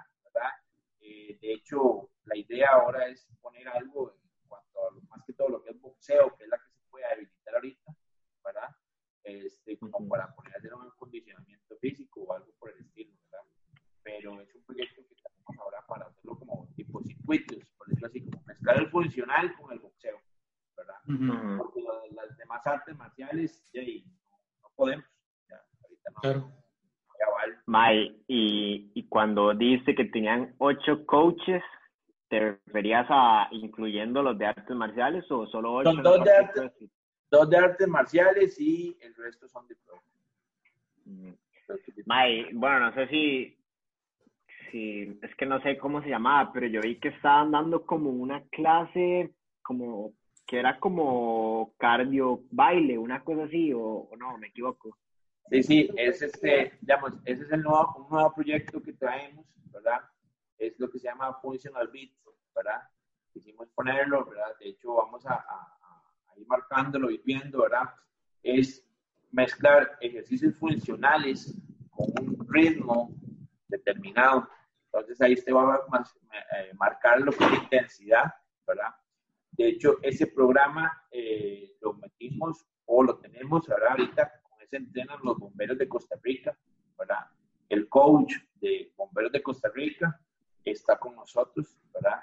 Eh, 1.26 1.38
de 1.40 1.52
hecho, 1.54 2.10
la 2.24 2.36
idea 2.36 2.68
ahora 2.72 3.06
es 3.08 3.26
poner 3.40 3.66
algo 3.68 4.12
en 4.12 4.48
cuanto 4.48 4.86
a 4.86 4.90
lo, 4.92 5.00
más 5.02 5.24
que 5.24 5.32
todo 5.32 5.48
lo 5.48 5.62
que 5.62 5.70
es 5.70 5.80
boxeo, 5.80 6.34
que 6.36 6.44
es 6.44 6.50
la 6.50 6.58
que 6.58 6.68
se 6.70 6.80
puede 6.90 7.04
habilitar 7.06 7.54
ahorita, 7.54 7.96
¿verdad? 8.44 8.68
Este, 9.22 9.78
como 9.78 10.06
para 10.06 10.34
poner 10.34 10.54
hacer 10.56 10.74
un 10.74 10.86
acondicionamiento 10.86 11.76
físico 11.78 12.22
o 12.22 12.32
algo 12.34 12.52
por 12.58 12.70
el 12.70 12.78
estilo, 12.80 13.16
¿verdad? 13.30 13.46
Pero 14.02 14.40
es 14.42 14.54
un 14.54 14.64
proyecto 14.64 15.02
que 15.08 15.14
tenemos 15.14 15.58
ahora 15.58 15.86
para 15.86 16.06
hacerlo 16.06 16.38
como 16.38 16.68
tipo 16.76 17.02
circuitos, 17.02 17.64
por 17.78 17.86
decirlo 17.88 18.08
así, 18.08 18.24
como 18.24 18.42
mezclar 18.44 18.76
el 18.78 18.90
funcional 18.90 19.54
con 19.56 19.72
el 19.72 19.78
boxeo, 19.78 20.20
¿verdad? 20.76 20.96
Uh 21.08 21.12
-huh. 21.12 21.58
Porque 21.58 21.80
las 22.10 22.36
demás 22.36 22.66
artes 22.66 22.94
marciales, 22.96 23.70
ya, 23.72 23.82
no, 23.82 24.36
no, 24.62 24.68
podemos, 24.76 25.06
ya, 25.48 25.64
ahorita 25.82 26.10
no. 26.10 26.20
Claro. 26.20 26.52
Ya 27.18 27.30
vale. 27.30 27.58
May, 27.66 28.24
y, 28.26 28.36
y 28.36 28.83
cuando 29.14 29.54
dice 29.54 29.94
que 29.94 30.06
tenían 30.06 30.56
ocho 30.58 31.06
coaches, 31.06 31.62
¿te 32.28 32.58
referías 32.66 33.06
a 33.08 33.46
incluyendo 33.52 34.24
los 34.24 34.36
de 34.36 34.46
artes 34.46 34.74
marciales 34.74 35.24
o 35.30 35.46
solo 35.46 35.72
ocho? 35.72 35.92
Son 35.92 36.02
dos 36.02 36.24
de, 36.24 36.32
arte, 36.32 36.72
dos 37.30 37.48
de 37.48 37.56
artes 37.56 37.86
marciales 37.86 38.60
y 38.60 38.98
el 39.00 39.14
resto 39.14 39.46
son 39.46 39.68
de 39.68 39.76
pro. 39.76 40.02
May, 42.06 42.52
bueno, 42.54 42.80
no 42.80 42.94
sé 42.94 43.06
si, 43.06 43.56
si, 44.72 45.16
es 45.22 45.32
que 45.36 45.46
no 45.46 45.62
sé 45.62 45.78
cómo 45.78 46.02
se 46.02 46.08
llamaba, 46.08 46.52
pero 46.52 46.66
yo 46.66 46.80
vi 46.80 46.98
que 46.98 47.10
estaban 47.10 47.52
dando 47.52 47.86
como 47.86 48.10
una 48.10 48.42
clase, 48.50 49.30
como, 49.62 50.10
que 50.44 50.58
era 50.58 50.80
como 50.80 51.72
cardio 51.78 52.40
baile, 52.50 52.98
una 52.98 53.22
cosa 53.22 53.44
así, 53.44 53.72
o, 53.72 53.80
o 53.80 54.16
no, 54.16 54.36
me 54.38 54.48
equivoco. 54.48 54.98
Sí, 55.50 55.62
sí, 55.62 55.90
es 55.96 56.22
este, 56.22 56.78
digamos, 56.80 57.12
ese 57.24 57.42
es 57.42 57.52
el 57.52 57.62
nuevo, 57.62 57.94
un 57.98 58.08
nuevo 58.08 58.32
proyecto 58.34 58.82
que 58.82 58.94
traemos, 58.94 59.46
¿verdad? 59.70 60.00
Es 60.58 60.78
lo 60.78 60.90
que 60.90 60.98
se 60.98 61.08
llama 61.08 61.34
Functional 61.34 61.88
Beats, 61.88 62.18
¿verdad? 62.54 62.82
Quisimos 63.32 63.68
ponerlo, 63.70 64.24
¿verdad? 64.24 64.56
De 64.58 64.70
hecho, 64.70 64.94
vamos 64.94 65.24
a, 65.26 65.44
ir 66.36 66.46
marcándolo, 66.46 67.10
ir 67.10 67.22
viendo, 67.24 67.62
¿verdad? 67.62 67.90
Es 68.42 68.84
mezclar 69.30 69.98
ejercicios 70.00 70.56
funcionales 70.56 71.54
con 71.90 72.06
un 72.18 72.46
ritmo 72.48 73.14
determinado. 73.68 74.48
Entonces 74.86 75.20
ahí 75.20 75.34
usted 75.34 75.52
va 75.52 75.74
a 75.74 76.58
eh, 76.58 76.72
marcar 76.74 77.20
lo 77.20 77.32
que 77.32 77.44
es 77.44 77.52
intensidad, 77.52 78.32
¿verdad? 78.66 78.94
De 79.52 79.68
hecho, 79.68 79.98
ese 80.02 80.26
programa 80.26 81.04
eh, 81.10 81.76
lo 81.80 81.94
metimos 81.94 82.66
o 82.86 83.02
lo 83.02 83.18
tenemos 83.18 83.66
¿verdad? 83.66 83.90
ahorita, 83.90 84.32
ese 84.64 84.76
entrenan 84.76 85.18
los 85.22 85.38
bomberos 85.38 85.78
de 85.78 85.88
Costa 85.88 86.16
Rica, 86.22 86.56
¿verdad? 86.98 87.26
El 87.68 87.88
coach 87.88 88.34
de 88.60 88.92
bomberos 88.96 89.32
de 89.32 89.42
Costa 89.42 89.70
Rica 89.72 90.20
está 90.64 90.98
con 90.98 91.14
nosotros, 91.14 91.78
¿verdad? 91.92 92.20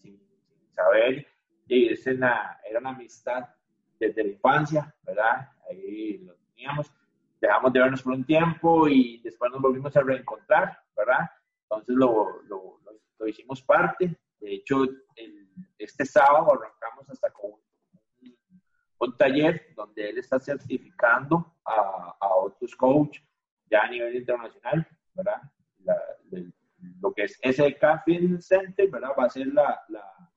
Sin, 0.00 0.18
sin 0.18 0.72
saber, 0.72 1.26
y 1.66 1.88
es 1.88 2.06
una, 2.06 2.58
era 2.68 2.80
una 2.80 2.90
amistad 2.90 3.48
desde 3.98 4.24
la 4.24 4.30
infancia, 4.30 4.94
¿verdad? 5.02 5.48
Ahí 5.68 6.18
lo 6.18 6.34
teníamos, 6.54 6.92
dejamos 7.40 7.72
de 7.72 7.80
vernos 7.80 8.02
por 8.02 8.12
un 8.12 8.24
tiempo 8.24 8.88
y 8.88 9.20
después 9.22 9.50
nos 9.52 9.62
volvimos 9.62 9.96
a 9.96 10.02
reencontrar, 10.02 10.78
¿verdad? 10.96 11.30
Entonces 11.62 11.94
lo, 11.94 12.42
lo, 12.42 12.80
lo, 12.84 12.92
lo 13.18 13.26
hicimos 13.28 13.62
parte. 13.62 14.16
De 14.40 14.54
hecho, 14.54 14.82
el, 15.16 15.48
este 15.78 16.04
sábado 16.04 16.52
arrancamos 16.52 17.08
hasta 17.08 17.30
con 17.30 17.52
un, 19.04 19.16
taller 19.16 19.72
donde 19.74 20.10
él 20.10 20.18
está 20.18 20.38
certificando 20.38 21.54
a, 21.64 22.16
a 22.20 22.34
otros 22.36 22.74
coaches 22.76 23.22
ya 23.70 23.80
a 23.80 23.88
nivel 23.88 24.14
internacional, 24.16 24.86
¿verdad? 25.14 25.42
Lo 27.00 27.12
que 27.14 27.24
es 27.24 27.40
SK 27.42 28.04
Fitness 28.04 28.46
Center, 28.46 28.90
¿verdad? 28.90 29.10
Va 29.18 29.24
a 29.24 29.30
ser 29.30 29.46
la, 29.46 29.82
la, 29.88 30.30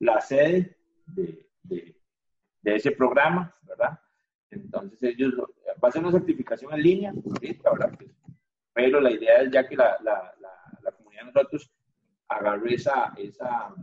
la 0.00 0.20
sede 0.20 0.76
de, 1.06 1.46
de, 1.62 1.94
ese 2.62 2.92
programa, 2.92 3.52
¿verdad? 3.62 3.98
Entonces 4.50 5.02
ellos, 5.02 5.34
va 5.82 5.88
a 5.88 5.92
ser 5.92 6.02
una 6.02 6.12
certificación 6.12 6.72
en 6.74 6.82
línea, 6.82 7.12
¿verdad? 7.12 7.92
Pues, 7.96 8.10
pero 8.72 9.00
la 9.00 9.10
idea 9.10 9.42
es 9.42 9.50
ya 9.50 9.66
que 9.66 9.76
la, 9.76 9.98
la, 10.02 10.34
la, 10.82 10.92
comunidad 10.92 11.22
de 11.22 11.32
nosotros 11.32 11.70
agarre 12.28 12.74
esa, 12.74 13.12
esa, 13.16 13.74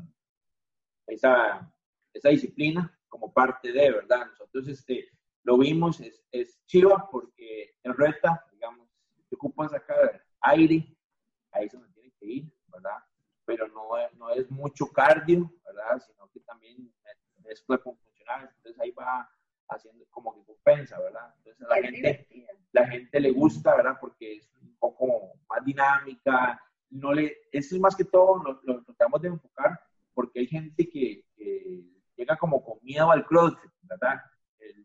esa, 1.07 1.73
esa 2.13 2.29
disciplina 2.29 2.94
como 3.15 3.31
parte 3.31 3.71
de, 3.71 3.91
¿verdad? 3.91 4.27
Nosotros 4.27 4.67
este, 4.67 5.07
lo 5.43 5.57
vimos, 5.57 6.01
es, 6.01 6.21
es 6.31 6.59
chiva 6.65 7.07
porque 7.09 7.75
en 7.83 7.93
reta, 7.95 8.43
digamos, 8.51 8.89
te 9.29 9.35
ocupas 9.35 9.71
sacar 9.71 10.21
aire, 10.41 10.85
ahí 11.51 11.65
es 11.65 11.71
donde 11.71 11.89
tiene 11.93 12.11
que 12.19 12.25
ir, 12.25 12.53
¿verdad? 12.67 12.99
Pero 13.45 13.69
no 13.69 13.97
es, 13.97 14.13
no 14.15 14.29
es 14.31 14.51
mucho 14.51 14.87
cardio, 14.87 15.49
¿verdad? 15.65 16.01
Sino 16.05 16.29
que 16.29 16.41
también 16.41 16.93
es 17.45 17.61
cuerpo 17.61 17.95
funcional, 17.95 18.49
entonces 18.57 18.81
ahí 18.81 18.91
va 18.91 19.29
haciendo 19.69 20.05
como 20.09 20.35
que 20.35 20.43
compensa, 20.43 20.99
¿verdad? 20.99 21.33
Entonces 21.37 21.65
a 21.65 21.79
la 21.79 21.87
gente, 21.87 22.47
la 22.73 22.87
gente 22.87 23.19
le 23.21 23.31
gusta, 23.31 23.77
¿verdad? 23.77 23.95
Porque 24.01 24.37
es 24.37 24.51
un 24.61 24.75
poco 24.77 25.39
más 25.47 25.63
dinámica, 25.63 26.61
no 26.89 27.13
le, 27.13 27.37
eso 27.53 27.75
es 27.75 27.81
más 27.81 27.95
que 27.95 28.03
todo, 28.03 28.43
lo, 28.43 28.59
lo 28.63 28.83
tratamos 28.83 29.21
de 29.21 29.29
enfocar 29.29 29.79
porque 30.13 30.39
hay 30.39 30.47
gente 30.47 30.89
que, 30.89 31.23
llega 32.17 32.37
como 32.37 32.63
con 32.63 32.79
miedo 32.95 33.11
al 33.11 33.25
CrossFit, 33.25 33.71
¿verdad? 33.83 34.21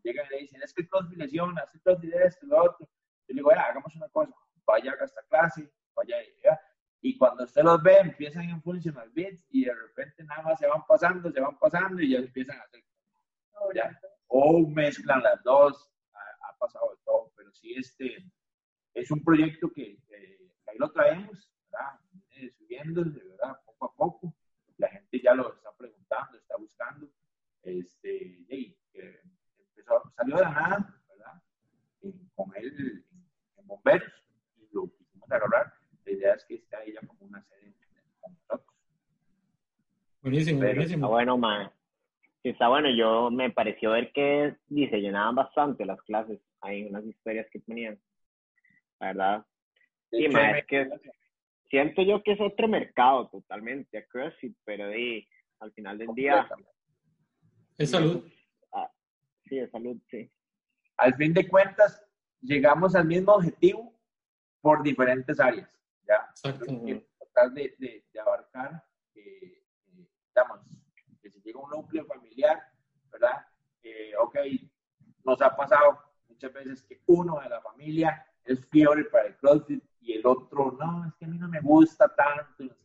Llegan 0.03 0.25
y 0.27 0.29
le 0.29 0.37
dicen, 0.41 0.61
es 0.61 0.73
que 0.73 0.81
el 0.81 0.89
CrossFit 0.89 1.17
lesiona, 1.17 1.61
es 1.61 1.73
el 1.75 1.81
CrossFit 1.81 2.13
esto, 2.13 2.45
lo 2.47 2.63
otro. 2.63 2.87
Yo 3.27 3.33
le 3.33 3.35
digo, 3.35 3.51
hagamos 3.51 3.95
una 3.95 4.09
cosa, 4.09 4.33
vaya 4.65 4.93
a 4.99 5.05
esta 5.05 5.21
clase, 5.29 5.71
vaya, 5.95 6.17
y 7.03 7.17
cuando 7.17 7.43
usted 7.43 7.63
los 7.63 7.81
ve, 7.81 7.97
empiezan 7.97 8.43
en 8.43 8.61
Functional 8.61 9.09
Bits 9.09 9.43
y 9.49 9.65
de 9.65 9.73
repente 9.73 10.23
nada 10.23 10.43
más 10.43 10.59
se 10.59 10.67
van 10.67 10.85
pasando, 10.87 11.31
se 11.31 11.41
van 11.41 11.57
pasando 11.57 11.99
y 11.99 12.11
ya 12.11 12.19
empiezan 12.19 12.59
a 12.59 12.63
hacer. 12.63 12.83
O 14.27 14.67
mezclan 14.67 15.23
las 15.23 15.41
dos, 15.43 15.91
ha, 16.13 16.57
pasado 16.59 16.91
de 16.91 16.97
todo, 17.03 17.33
pero 17.35 17.51
sí, 17.53 17.73
este 17.73 18.23
es 18.93 19.09
un 19.09 19.23
proyecto 19.23 19.71
que, 19.73 19.97
ahí 20.67 20.77
lo 20.77 20.91
traemos, 20.91 21.51
¿verdad? 21.71 21.99
subiendo, 22.57 23.03
de 23.03 23.23
verdad, 23.23 23.57
poco 23.65 23.85
a 23.85 23.95
poco. 23.95 24.35
La 24.77 24.87
gente 24.89 25.21
ya 25.21 25.33
lo 25.33 25.53
está 25.53 25.71
preguntando, 25.75 26.37
está 26.37 26.55
buscando. 26.57 27.09
Este, 27.63 28.45
y, 28.47 28.77
empezó, 28.93 30.03
salió 30.15 30.35
de 30.35 30.41
la 30.41 30.49
nada, 30.51 31.03
¿verdad? 31.09 31.41
con 32.35 32.55
él 32.55 33.05
en 33.57 33.67
bomberos 33.67 34.13
y 34.57 34.67
lo 34.71 34.87
quisimos 34.95 35.31
agarrar 35.31 35.81
la 36.05 36.11
idea 36.11 36.33
es 36.33 36.45
que 36.45 36.55
esté 36.55 36.75
ahí 36.75 36.93
ya 36.93 37.01
como 37.05 37.25
una 37.25 37.41
sede 37.43 37.73
con 38.19 38.33
nosotros. 38.33 38.75
Buenísimo. 40.81 41.05
Está 41.05 41.13
bueno, 41.13 41.37
man. 41.37 41.71
Está 42.43 42.67
bueno, 42.69 42.89
yo 42.89 43.29
me 43.29 43.51
pareció 43.51 43.91
ver 43.91 44.11
que 44.11 44.55
se 44.67 44.97
llenaban 44.97 45.35
bastante 45.35 45.85
las 45.85 46.01
clases, 46.01 46.39
hay 46.59 46.83
unas 46.83 47.05
historias 47.05 47.47
que 47.51 47.59
tenían, 47.59 48.01
la 48.99 49.07
verdad. 49.07 49.45
Sí, 50.09 50.27
ma, 50.27 50.57
es 50.57 50.65
que 50.65 50.89
siento 51.69 52.01
yo 52.01 52.23
que 52.23 52.31
es 52.31 52.41
otro 52.41 52.67
mercado 52.67 53.29
totalmente 53.29 53.99
a 53.99 54.05
CrossFit, 54.07 54.57
pero 54.65 54.87
de, 54.87 55.27
al 55.59 55.71
final 55.73 55.99
del 55.99 56.07
día... 56.15 56.49
Es 57.77 57.91
salud. 57.91 58.27
Ah, 58.73 58.91
sí, 59.45 59.59
es 59.59 59.69
salud, 59.69 59.97
sí. 60.09 60.31
Al 60.97 61.13
fin 61.13 61.33
de 61.33 61.47
cuentas, 61.47 62.03
llegamos 62.41 62.95
al 62.95 63.05
mismo 63.05 63.33
objetivo 63.33 63.93
por 64.61 64.81
diferentes 64.81 65.39
áreas. 65.39 65.69
¿ya? 66.07 66.27
Tratar 66.41 67.51
de, 67.51 67.75
de, 67.77 68.19
abarcar, 68.19 68.83
eh, 69.13 69.60
digamos, 70.41 70.61
que 71.21 71.29
si 71.29 71.41
llega 71.41 71.59
un 71.59 71.69
núcleo 71.69 72.05
familiar, 72.05 72.59
¿verdad? 73.11 73.45
Eh, 73.83 74.13
ok, 74.19 74.37
nos 75.23 75.41
ha 75.41 75.55
pasado 75.55 75.99
muchas 76.27 76.51
veces 76.53 76.83
que 76.83 77.01
uno 77.07 77.39
de 77.39 77.49
la 77.49 77.61
familia 77.61 78.25
es 78.45 78.65
fiebre 78.69 79.05
para 79.05 79.27
el 79.27 79.37
CrossFit 79.37 79.83
y 80.01 80.13
el 80.13 80.25
otro, 80.25 80.75
no, 80.79 81.05
es 81.05 81.13
que 81.15 81.25
a 81.25 81.27
mí 81.27 81.37
no 81.37 81.47
me 81.47 81.61
gusta 81.61 82.13
tanto, 82.15 82.75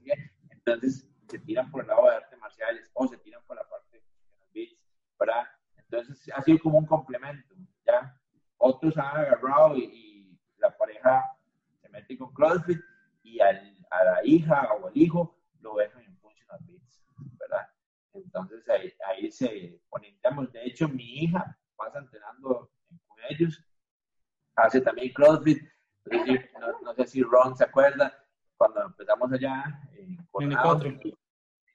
entonces 0.50 1.08
se 1.28 1.38
tiran 1.40 1.70
por 1.70 1.82
el 1.82 1.88
lado 1.88 2.04
de 2.04 2.16
artes 2.16 2.38
marciales 2.38 2.90
o 2.92 3.06
se 3.08 3.16
tiran 3.18 3.42
por 3.46 3.56
la 3.56 3.66
parte 3.68 3.96
de 3.98 4.02
los 4.38 4.52
beats, 4.52 4.78
¿verdad? 5.18 5.44
Entonces 5.76 6.30
ha 6.34 6.42
sido 6.42 6.58
como 6.58 6.78
un 6.78 6.86
complemento, 6.86 7.54
¿ya? 7.86 8.20
Otros 8.58 8.96
han 8.98 9.16
agarrado 9.16 9.76
y, 9.76 9.84
y 9.84 10.40
la 10.58 10.76
pareja 10.76 11.24
se 11.80 11.88
mete 11.88 12.18
con 12.18 12.32
CrossFit 12.34 12.80
y 13.22 13.40
al, 13.40 13.76
a 13.90 14.04
la 14.04 14.24
hija 14.24 14.72
o 14.74 14.88
al 14.88 14.96
hijo 14.96 15.38
lo 15.60 15.76
dejan 15.76 16.02
en 16.04 16.16
Functional 16.18 16.60
Beats, 16.66 16.85
¿verdad? 17.38 17.68
Entonces 18.12 18.68
ahí, 18.68 18.92
ahí 19.06 19.30
se 19.30 19.80
ponemos. 19.88 20.52
De 20.52 20.64
hecho, 20.64 20.88
mi 20.88 21.24
hija 21.24 21.58
pasa 21.76 21.98
entrenando 21.98 22.70
con 23.06 23.18
ellos, 23.28 23.64
hace 24.54 24.80
también 24.80 25.12
CrossFit. 25.12 25.62
No, 26.82 26.94
sé 26.94 27.06
si 27.06 27.22
Ron 27.22 27.56
se 27.56 27.64
acuerda, 27.64 28.12
cuando 28.56 28.82
empezamos 28.84 29.32
allá 29.32 29.64
en 29.92 30.16
N4, 30.32 30.86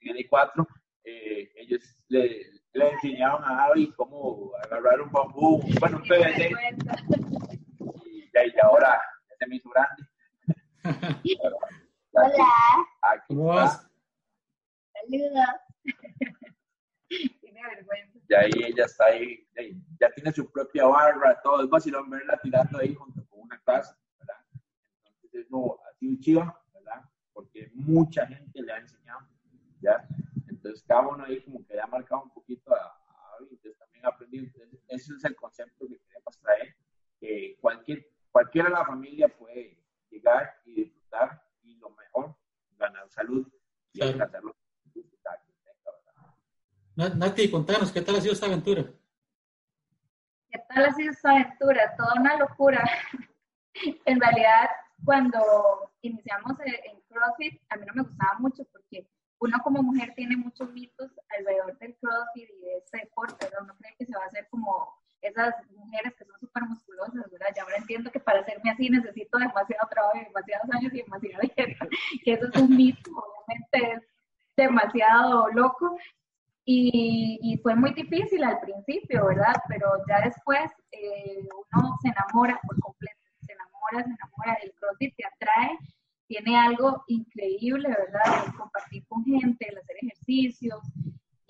en 0.00 0.16
N4 0.16 0.66
eh, 1.04 1.52
ellos 1.56 1.96
le, 2.08 2.46
le, 2.72 2.90
enseñaron 2.90 3.44
a 3.44 3.64
Abby 3.64 3.92
cómo 3.92 4.52
agarrar 4.64 5.00
un 5.02 5.10
bambú, 5.10 5.62
bueno, 5.80 5.98
un 5.98 6.02
PVC. 6.04 6.50
Y, 8.06 8.30
y 8.32 8.60
ahora 8.62 9.00
se 9.38 9.46
me 9.46 9.56
hizo 9.56 9.68
grande 9.70 10.06
Hola. 12.12 13.24
¿Cómo 13.28 13.46
vas? 13.46 13.91
Saludos. 15.02 15.46
tiene 17.40 17.60
vergüenza. 17.62 18.18
Y 18.28 18.34
ahí 18.34 18.50
ella 18.64 18.84
está 18.84 19.04
ahí, 19.06 19.46
ya 20.00 20.10
tiene 20.12 20.32
su 20.32 20.50
propia 20.50 20.86
barra, 20.86 21.40
todo. 21.42 21.62
Es 21.62 21.70
vacilón 21.70 22.08
verla 22.10 22.38
tirando 22.42 22.78
ahí 22.78 22.94
junto 22.94 23.24
con 23.28 23.40
una 23.40 23.60
casa, 23.62 23.98
¿verdad? 24.18 24.36
Entonces, 25.04 25.46
eso 25.46 25.80
ha 25.84 25.94
sido 25.94 26.20
chido, 26.20 26.56
¿verdad? 26.72 27.02
Porque 27.32 27.70
mucha 27.74 28.26
gente 28.26 28.62
le 28.62 28.72
ha 28.72 28.78
enseñado, 28.78 29.28
¿ya? 29.80 30.06
Entonces, 30.48 30.82
cada 30.86 31.08
uno 31.08 31.24
ahí 31.24 31.42
como 31.42 31.64
que 31.66 31.74
le 31.74 31.80
ha 31.80 31.86
marcado 31.86 32.22
un 32.22 32.30
poquito 32.30 32.74
a, 32.74 32.78
a 32.78 33.36
entonces 33.40 33.76
también 33.78 34.06
aprendí. 34.06 34.38
Entonces, 34.38 34.80
ese 34.88 35.14
es 35.14 35.24
el 35.24 35.36
concepto 35.36 35.86
que 35.88 35.98
queremos 35.98 36.38
traer. 36.38 36.74
Que 37.20 37.56
cualquier, 37.60 38.06
cualquiera 38.30 38.68
de 38.68 38.74
la 38.74 38.84
familia 38.84 39.28
puede 39.28 39.78
llegar 40.10 40.54
y 40.64 40.74
disfrutar 40.74 41.42
y 41.62 41.76
lo 41.76 41.90
mejor, 41.90 42.34
ganar 42.76 43.08
salud 43.10 43.46
y 43.92 43.98
claro. 43.98 44.12
alcanzar 44.12 44.42
Nati, 46.94 47.50
contanos, 47.50 47.90
¿qué 47.90 48.02
tal 48.02 48.16
ha 48.16 48.20
sido 48.20 48.34
esta 48.34 48.46
aventura? 48.46 48.84
¿Qué 50.50 50.58
tal 50.68 50.84
ha 50.84 50.92
sido 50.92 51.10
esta 51.10 51.30
aventura? 51.30 51.96
Toda 51.96 52.20
una 52.20 52.36
locura. 52.36 52.84
en 54.04 54.20
realidad, 54.20 54.68
cuando 55.02 55.90
iniciamos 56.02 56.52
en 56.60 57.00
CrossFit, 57.08 57.62
a 57.70 57.76
mí 57.76 57.86
no 57.86 57.94
me 57.94 58.02
gustaba 58.02 58.38
mucho 58.40 58.64
porque 58.72 59.08
uno 59.38 59.58
como 59.64 59.82
mujer 59.82 60.12
tiene 60.14 60.36
muchos 60.36 60.70
mitos 60.72 61.10
alrededor 61.38 61.78
del 61.78 61.96
CrossFit 61.96 62.50
y 62.50 62.60
de 62.60 62.76
este 62.76 62.98
deporte, 62.98 63.46
¿verdad? 63.46 63.62
Uno 63.62 63.74
cree 63.78 63.94
que 63.98 64.04
se 64.04 64.14
va 64.14 64.24
a 64.24 64.26
hacer 64.26 64.46
como 64.50 65.02
esas 65.22 65.54
mujeres 65.70 66.14
que 66.18 66.26
son 66.26 66.38
súper 66.40 66.64
musculosas, 66.64 67.30
¿verdad? 67.30 67.48
Ya 67.56 67.62
ahora 67.62 67.76
entiendo 67.76 68.10
que 68.10 68.20
para 68.20 68.40
hacerme 68.40 68.70
así 68.70 68.90
necesito 68.90 69.38
demasiado 69.38 69.88
trabajo 69.88 70.18
demasiados 70.18 70.70
años 70.72 70.92
y 70.92 70.98
demasiada 70.98 71.40
dieta, 71.40 71.86
que 72.24 72.32
eso 72.34 72.48
es 72.52 72.60
un 72.60 72.76
mito, 72.76 73.10
obviamente 73.12 73.92
es 73.94 74.02
demasiado 74.56 75.48
loco. 75.48 75.96
Y, 76.64 77.40
y, 77.42 77.58
fue 77.58 77.74
muy 77.74 77.92
difícil 77.92 78.44
al 78.44 78.60
principio, 78.60 79.26
¿verdad? 79.26 79.54
Pero 79.68 79.88
ya 80.08 80.20
después 80.20 80.70
eh, 80.92 81.40
uno 81.42 81.98
se 82.00 82.08
enamora 82.08 82.60
por 82.62 82.78
completo, 82.78 83.18
se 83.44 83.52
enamora, 83.52 84.04
se 84.04 84.10
enamora, 84.10 84.58
el 84.62 84.72
CrossFit 84.74 85.16
te 85.16 85.24
atrae, 85.26 85.76
tiene 86.28 86.56
algo 86.56 87.02
increíble, 87.08 87.88
¿verdad? 87.88 88.46
El 88.46 88.54
compartir 88.54 89.04
con 89.08 89.24
gente, 89.24 89.68
el 89.68 89.78
hacer 89.78 89.96
ejercicios, 90.02 90.80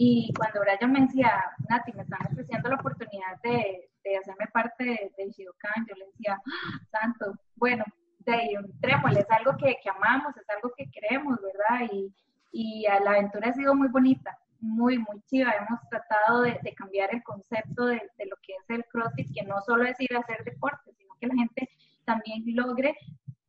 y 0.05 0.33
cuando 0.37 0.61
Brian 0.61 0.92
me 0.92 1.03
decía, 1.03 1.44
Nati, 1.68 1.92
me 1.92 2.03
están 2.03 2.27
ofreciendo 2.27 2.68
la 2.68 2.75
oportunidad 2.75 3.40
de, 3.44 3.88
de 4.03 4.16
hacerme 4.16 4.46
parte 4.53 4.85
de, 4.85 5.12
de 5.16 5.31
Shidokan, 5.31 5.87
yo 5.88 5.94
le 5.94 6.07
decía, 6.07 6.40
¡Ah, 6.44 6.81
santo, 6.90 7.38
bueno, 7.55 7.85
de 8.18 8.53
entrémosle, 8.53 9.20
es 9.20 9.31
algo 9.31 9.57
que, 9.57 9.77
que, 9.81 9.90
amamos, 9.90 10.37
es 10.37 10.51
algo 10.51 10.72
que 10.77 10.90
queremos, 10.90 11.38
¿verdad? 11.40 11.88
Y, 11.92 12.12
y 12.51 12.83
la 12.83 13.12
aventura 13.12 13.51
ha 13.51 13.53
sido 13.53 13.77
muy 13.77 13.87
bonita, 13.88 14.37
muy, 14.62 14.98
muy 14.98 15.20
chiva. 15.27 15.53
Hemos 15.53 15.81
tratado 15.90 16.42
de, 16.42 16.59
cambiar 16.75 17.14
el 17.14 17.22
concepto 17.22 17.87
de, 17.87 18.01
lo 18.29 18.37
que 18.42 18.55
es 18.55 18.70
el 18.70 18.85
CrossFit, 18.87 19.35
que 19.35 19.42
no 19.42 19.61
solo 19.62 19.85
es 19.85 20.01
ir 20.01 20.14
a 20.16 20.20
hacer 20.20 20.42
deporte, 20.44 20.92
sino 20.96 21.14
que 21.20 21.27
la 21.27 21.35
gente 21.35 21.68
también 22.05 22.42
logre 22.46 22.96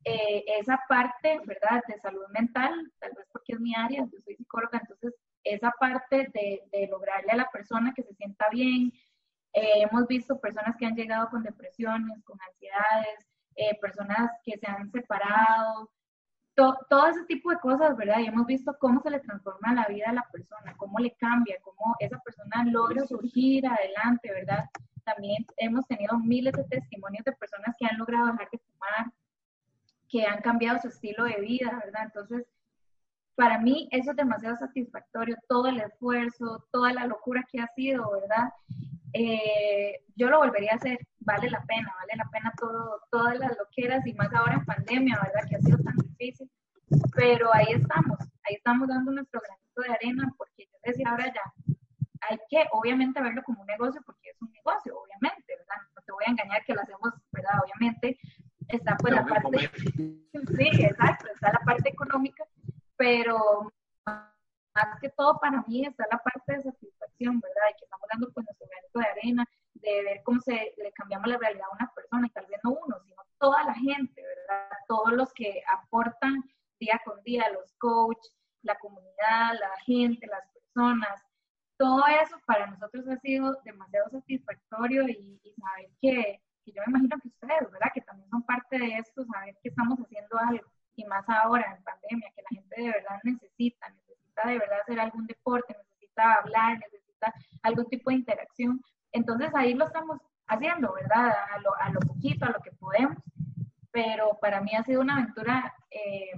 eh, 0.03 0.43
esa 0.59 0.79
parte, 0.89 1.39
¿verdad?, 1.45 1.81
de 1.87 1.97
salud 1.99 2.25
mental, 2.33 2.91
tal 2.99 3.11
vez 3.15 3.25
porque 3.31 3.53
es 3.53 3.59
mi 3.59 3.73
área, 3.73 4.01
yo 4.11 4.19
soy 4.25 4.35
psicóloga, 4.35 4.79
entonces 4.79 5.15
esa 5.43 5.71
parte 5.79 6.29
de, 6.33 6.63
de 6.71 6.87
lograrle 6.87 7.31
a 7.31 7.37
la 7.37 7.49
persona 7.51 7.93
que 7.95 8.03
se 8.03 8.13
sienta 8.13 8.47
bien. 8.49 8.91
Eh, 9.53 9.83
hemos 9.83 10.07
visto 10.07 10.39
personas 10.39 10.75
que 10.77 10.85
han 10.85 10.95
llegado 10.95 11.29
con 11.29 11.43
depresiones, 11.43 12.23
con 12.23 12.39
ansiedades, 12.41 13.27
eh, 13.55 13.77
personas 13.79 14.31
que 14.43 14.57
se 14.57 14.67
han 14.67 14.91
separado, 14.91 15.91
todo 16.55 17.07
ese 17.07 17.23
tipo 17.25 17.49
de 17.49 17.57
cosas, 17.57 17.97
¿verdad? 17.97 18.19
Y 18.19 18.27
hemos 18.27 18.45
visto 18.45 18.75
cómo 18.79 19.01
se 19.01 19.09
le 19.09 19.19
transforma 19.19 19.73
la 19.73 19.87
vida 19.87 20.05
a 20.09 20.13
la 20.13 20.27
persona, 20.31 20.75
cómo 20.77 20.99
le 20.99 21.11
cambia, 21.15 21.57
cómo 21.63 21.95
esa 21.99 22.19
persona 22.19 22.63
logra 22.65 23.05
surgir 23.05 23.65
adelante, 23.65 24.31
¿verdad? 24.31 24.65
También 25.03 25.45
hemos 25.57 25.85
tenido 25.87 26.17
miles 26.19 26.53
de 26.53 26.63
testimonios 26.65 27.25
de 27.25 27.33
personas 27.33 27.75
que 27.77 27.85
han 27.85 27.97
logrado 27.97 28.27
dejar 28.27 28.49
de 28.51 28.59
fumar, 28.59 29.11
que 30.07 30.25
han 30.25 30.41
cambiado 30.41 30.79
su 30.79 30.89
estilo 30.89 31.23
de 31.25 31.41
vida, 31.41 31.81
¿verdad? 31.83 32.03
Entonces, 32.05 32.45
para 33.35 33.57
mí 33.57 33.87
eso 33.91 34.11
es 34.11 34.17
demasiado 34.17 34.55
satisfactorio, 34.57 35.37
todo 35.49 35.67
el 35.67 35.79
esfuerzo, 35.79 36.67
toda 36.71 36.93
la 36.93 37.07
locura 37.07 37.43
que 37.51 37.59
ha 37.61 37.67
sido, 37.75 38.11
¿verdad? 38.11 38.53
Eh, 39.13 40.03
yo 40.15 40.29
lo 40.29 40.39
volvería 40.39 40.73
a 40.73 40.75
hacer, 40.75 40.99
vale 41.19 41.49
la 41.49 41.63
pena, 41.63 41.93
vale 41.99 42.13
la 42.15 42.29
pena 42.31 42.51
todo, 42.57 43.01
todas 43.11 43.37
las 43.37 43.55
loqueras 43.57 44.05
y 44.07 44.13
más 44.13 44.33
ahora 44.33 44.55
en 44.55 44.65
pandemia, 44.65 45.19
¿verdad? 45.21 45.47
Que 45.47 45.55
ha 45.55 45.59
sido 45.59 45.77
tan 45.79 45.95
difícil, 45.97 46.49
pero 47.15 47.53
ahí 47.53 47.67
estamos, 47.69 48.19
ahí 48.43 48.55
estamos 48.55 48.87
dando 48.87 49.11
nuestro 49.11 49.39
granito 49.41 49.81
de 49.81 49.93
arena, 49.93 50.33
porque 50.37 50.65
yo 50.65 50.77
decía 50.83 51.09
ahora 51.09 51.25
ya, 51.27 51.75
hay 52.29 52.39
que 52.49 52.65
obviamente 52.71 53.21
verlo 53.21 53.43
como 53.43 53.61
un 53.61 53.67
negocio, 53.67 54.01
porque 54.05 54.29
es 54.29 54.41
un 54.41 54.51
negocio, 54.51 54.97
obviamente, 54.97 55.55
¿verdad? 55.57 55.75
No 55.95 56.01
te 56.01 56.11
voy 56.11 56.23
a 56.25 56.31
engañar 56.31 56.63
que 56.65 56.73
lo 56.73 56.81
hacemos, 56.81 57.13
¿verdad? 57.31 57.59
Obviamente 57.63 58.17
está 58.67 58.97
pues 58.97 59.13
la 59.13 59.25
parte, 59.25 59.69
sí, 59.77 60.83
exacto, 60.83 61.27
está 61.33 61.51
la 61.51 61.59
parte 61.59 61.89
económica, 61.89 62.45
pero 62.97 63.71
más 64.05 64.99
que 64.99 65.09
todo 65.09 65.39
para 65.39 65.61
mí 65.67 65.85
está 65.85 66.05
la 66.11 66.17
parte 66.17 66.53
de 66.53 66.63
satisfacción, 66.63 67.02
¿verdad? 67.31 67.69
Y 67.71 67.77
que 67.79 67.85
estamos 67.85 68.07
dando 68.11 68.31
pues 68.33 68.45
nuestro 68.45 68.67
granito 68.67 68.99
de 68.99 69.05
arena, 69.05 69.45
de 69.75 70.03
ver 70.03 70.21
cómo 70.23 70.39
se 70.41 70.73
le 70.77 70.91
cambiamos 70.93 71.27
la 71.27 71.37
realidad 71.37 71.67
a 71.71 71.75
una 71.75 71.91
persona, 71.93 72.27
y 72.27 72.29
tal 72.31 72.45
vez 72.47 72.59
no 72.63 72.71
uno, 72.71 72.97
sino 73.03 73.15
toda 73.39 73.63
la 73.63 73.73
gente, 73.75 74.21
¿verdad? 74.21 74.69
Todos 74.87 75.13
los 75.13 75.33
que 75.33 75.61
aportan 75.67 76.43
día 76.79 76.99
con 77.05 77.21
día, 77.23 77.49
los 77.51 77.73
coaches, 77.79 78.35
la 78.61 78.77
comunidad, 78.79 79.53
la 79.59 79.75
gente, 79.85 80.27
las 80.27 80.47
personas, 80.53 81.21
todo 81.77 82.03
eso 82.07 82.37
para 82.45 82.67
nosotros 82.67 83.05
ha 83.09 83.17
sido 83.17 83.59
demasiado 83.63 84.09
satisfactorio 84.09 85.07
y, 85.07 85.39
saber 85.59 85.89
que, 86.01 86.41
que, 86.63 86.71
yo 86.71 86.81
me 86.85 86.91
imagino 86.91 87.17
que 87.21 87.27
ustedes, 87.27 87.71
¿verdad? 87.71 87.91
Que 87.93 88.01
también 88.01 88.29
son 88.29 88.43
parte 88.43 88.77
de 88.79 88.97
esto, 88.97 89.25
saber 89.25 89.55
que 89.61 89.69
estamos 89.69 89.99
haciendo 89.99 90.37
algo 90.37 90.65
y 90.95 91.05
más 91.05 91.27
ahora 91.27 91.75
en 91.75 91.83
pandemia, 91.83 92.31
que 92.35 92.41
la 92.41 92.61
gente 92.61 92.81
de 92.81 92.91
verdad 92.91 93.19
necesita, 93.23 93.89
necesita 93.89 94.47
de 94.47 94.59
verdad 94.59 94.81
hacer 94.81 94.99
algún 94.99 95.25
deporte, 95.25 95.75
necesita 95.77 96.33
hablar, 96.35 96.79
algún 97.63 97.87
tipo 97.89 98.09
de 98.09 98.17
interacción. 98.17 98.81
Entonces 99.11 99.49
ahí 99.55 99.73
lo 99.73 99.85
estamos 99.85 100.19
haciendo, 100.47 100.93
¿verdad? 100.93 101.33
A 101.51 101.59
lo, 101.59 101.75
a 101.79 101.89
lo 101.89 101.99
poquito, 102.01 102.45
a 102.45 102.51
lo 102.51 102.59
que 102.59 102.71
podemos. 102.71 103.17
Pero 103.91 104.37
para 104.41 104.61
mí 104.61 104.71
ha 104.75 104.83
sido 104.83 105.01
una 105.01 105.17
aventura 105.17 105.73
eh, 105.91 106.31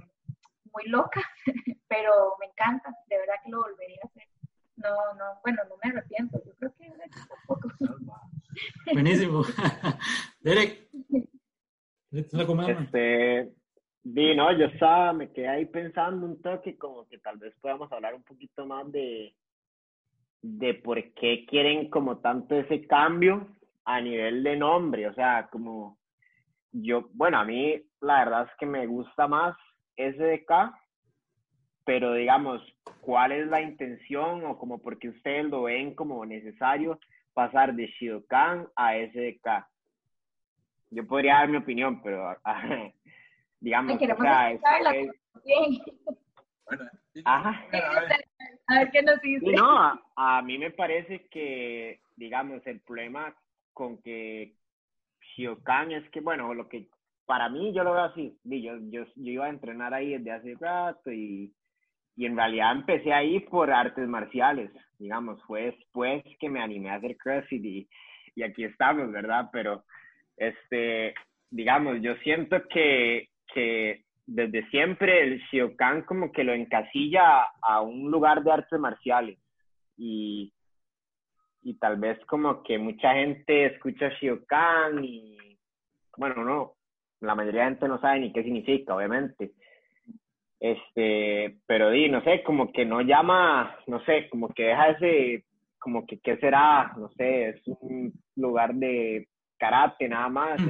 muy 0.72 0.88
loca, 0.88 1.22
pero 1.88 2.36
me 2.38 2.46
encanta, 2.46 2.94
de 3.08 3.18
verdad 3.18 3.34
que 3.42 3.50
lo 3.50 3.62
volvería 3.62 3.98
a 4.02 4.06
hacer. 4.06 4.28
No, 4.76 5.14
no, 5.14 5.40
bueno, 5.42 5.62
no 5.68 5.76
me 5.82 5.90
arrepiento, 5.90 6.38
yo 6.44 6.52
creo 6.56 6.74
que 6.76 6.92
tampoco. 7.46 7.68
Buenísimo. 8.92 9.42
Derek, 10.40 10.88
este, 12.12 13.54
Di, 14.02 14.36
no, 14.36 14.56
yo 14.56 14.66
estaba, 14.66 15.12
me 15.12 15.32
quedé 15.32 15.48
ahí 15.48 15.66
pensando 15.66 16.26
un 16.26 16.40
toque, 16.40 16.76
como 16.76 17.08
que 17.08 17.18
tal 17.18 17.38
vez 17.38 17.54
podamos 17.60 17.90
hablar 17.90 18.14
un 18.14 18.22
poquito 18.22 18.66
más 18.66 18.90
de, 18.92 19.34
de 20.42 20.74
por 20.74 21.02
qué 21.14 21.44
quieren 21.46 21.90
como 21.90 22.18
tanto 22.18 22.54
ese 22.54 22.86
cambio 22.86 23.48
a 23.84 24.00
nivel 24.00 24.42
de 24.42 24.56
nombre, 24.56 25.06
o 25.06 25.14
sea, 25.14 25.48
como 25.50 25.98
yo, 26.72 27.08
bueno, 27.12 27.38
a 27.38 27.44
mí 27.44 27.82
la 28.00 28.24
verdad 28.24 28.48
es 28.50 28.56
que 28.58 28.66
me 28.66 28.86
gusta 28.86 29.26
más 29.28 29.56
SDK, 29.96 30.74
pero 31.84 32.12
digamos, 32.14 32.60
¿cuál 33.00 33.32
es 33.32 33.46
la 33.46 33.62
intención 33.62 34.44
o 34.44 34.58
como 34.58 34.78
por 34.78 34.98
qué 34.98 35.08
ustedes 35.08 35.46
lo 35.46 35.62
ven 35.62 35.94
como 35.94 36.24
necesario 36.26 36.98
pasar 37.32 37.74
de 37.74 37.86
Shidokan 37.86 38.68
a 38.74 38.94
SDK? 38.94 39.66
Yo 40.90 41.06
podría 41.06 41.34
dar 41.34 41.48
mi 41.48 41.56
opinión, 41.58 42.02
pero 42.02 42.36
digamos, 43.60 43.96
o 43.96 44.20
sea, 44.20 44.52
es, 44.52 44.60
Bueno, 46.64 46.90
Ajá. 47.24 47.66
A 48.68 48.78
ver 48.78 48.90
qué 48.90 49.02
nos 49.02 49.20
dice. 49.20 49.52
No, 49.52 50.00
a, 50.16 50.42
mí 50.42 50.58
me 50.58 50.70
parece 50.70 51.26
que, 51.28 52.00
digamos, 52.16 52.66
el 52.66 52.80
problema 52.80 53.34
con 53.72 54.02
que 54.02 54.54
Shiokan 55.20 55.92
es 55.92 56.08
que, 56.10 56.20
bueno, 56.20 56.52
lo 56.54 56.68
que 56.68 56.88
para 57.24 57.48
mí 57.48 57.72
yo 57.72 57.84
lo 57.84 57.92
veo 57.92 58.04
así, 58.04 58.38
yo, 58.44 58.76
yo, 58.90 59.04
yo 59.16 59.32
iba 59.32 59.46
a 59.46 59.50
entrenar 59.50 59.94
ahí 59.94 60.16
desde 60.16 60.32
hace 60.32 60.54
rato 60.60 61.12
y, 61.12 61.52
y 62.16 62.26
en 62.26 62.36
realidad 62.36 62.72
empecé 62.72 63.12
ahí 63.12 63.40
por 63.40 63.70
artes 63.70 64.06
marciales, 64.08 64.70
digamos, 64.98 65.42
fue 65.44 65.66
después 65.66 66.22
que 66.38 66.48
me 66.48 66.60
animé 66.60 66.90
a 66.90 66.94
hacer 66.96 67.16
CrossFit 67.16 67.64
y, 67.64 67.88
y 68.34 68.42
aquí 68.42 68.64
estamos, 68.64 69.10
¿verdad? 69.10 69.48
Pero, 69.52 69.84
este, 70.36 71.14
digamos, 71.50 72.00
yo 72.00 72.14
siento 72.16 72.66
que 72.68 73.28
que 73.56 74.04
desde 74.26 74.68
siempre 74.70 75.22
el 75.22 75.40
Shiokan 75.50 76.02
como 76.02 76.32
que 76.32 76.44
lo 76.44 76.52
encasilla 76.52 77.44
a 77.62 77.80
un 77.80 78.10
lugar 78.10 78.42
de 78.42 78.52
artes 78.52 78.78
marciales. 78.78 79.38
Y, 79.96 80.52
y 81.62 81.78
tal 81.78 81.96
vez 81.96 82.18
como 82.26 82.62
que 82.62 82.78
mucha 82.78 83.14
gente 83.14 83.66
escucha 83.66 84.10
Shiokan 84.20 85.04
y 85.04 85.58
bueno, 86.16 86.44
no, 86.44 86.72
la 87.20 87.34
mayoría 87.34 87.62
de 87.62 87.68
gente 87.68 87.88
no 87.88 88.00
sabe 88.00 88.20
ni 88.20 88.32
qué 88.32 88.42
significa, 88.42 88.94
obviamente. 88.94 89.52
Este, 90.58 91.58
pero 91.66 91.90
di, 91.90 92.08
no 92.08 92.22
sé, 92.22 92.42
como 92.42 92.72
que 92.72 92.84
no 92.84 93.02
llama, 93.02 93.76
no 93.86 94.02
sé, 94.04 94.28
como 94.30 94.48
que 94.48 94.64
deja 94.64 94.90
ese, 94.90 95.44
como 95.78 96.06
que 96.06 96.18
qué 96.20 96.38
será, 96.38 96.92
no 96.96 97.10
sé, 97.10 97.50
es 97.50 97.62
un 97.66 98.12
lugar 98.34 98.74
de 98.74 99.28
karate 99.58 100.08
nada 100.08 100.28
más, 100.28 100.60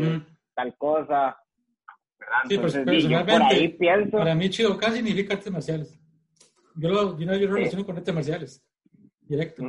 tal 0.54 0.76
cosa 0.76 1.38
Sí, 2.48 2.58
pues, 2.58 2.74
personalmente, 2.74 4.08
para 4.10 4.34
mí 4.34 4.50
Chidokan 4.50 4.92
significa 4.92 5.34
artes 5.34 5.52
marciales. 5.52 6.00
Yo 6.76 6.88
lo, 6.88 7.18
yo, 7.18 7.34
yo 7.34 7.52
relaciono 7.52 7.84
con 7.84 7.96
artes 7.96 8.14
marciales, 8.14 8.66
directo. 9.22 9.62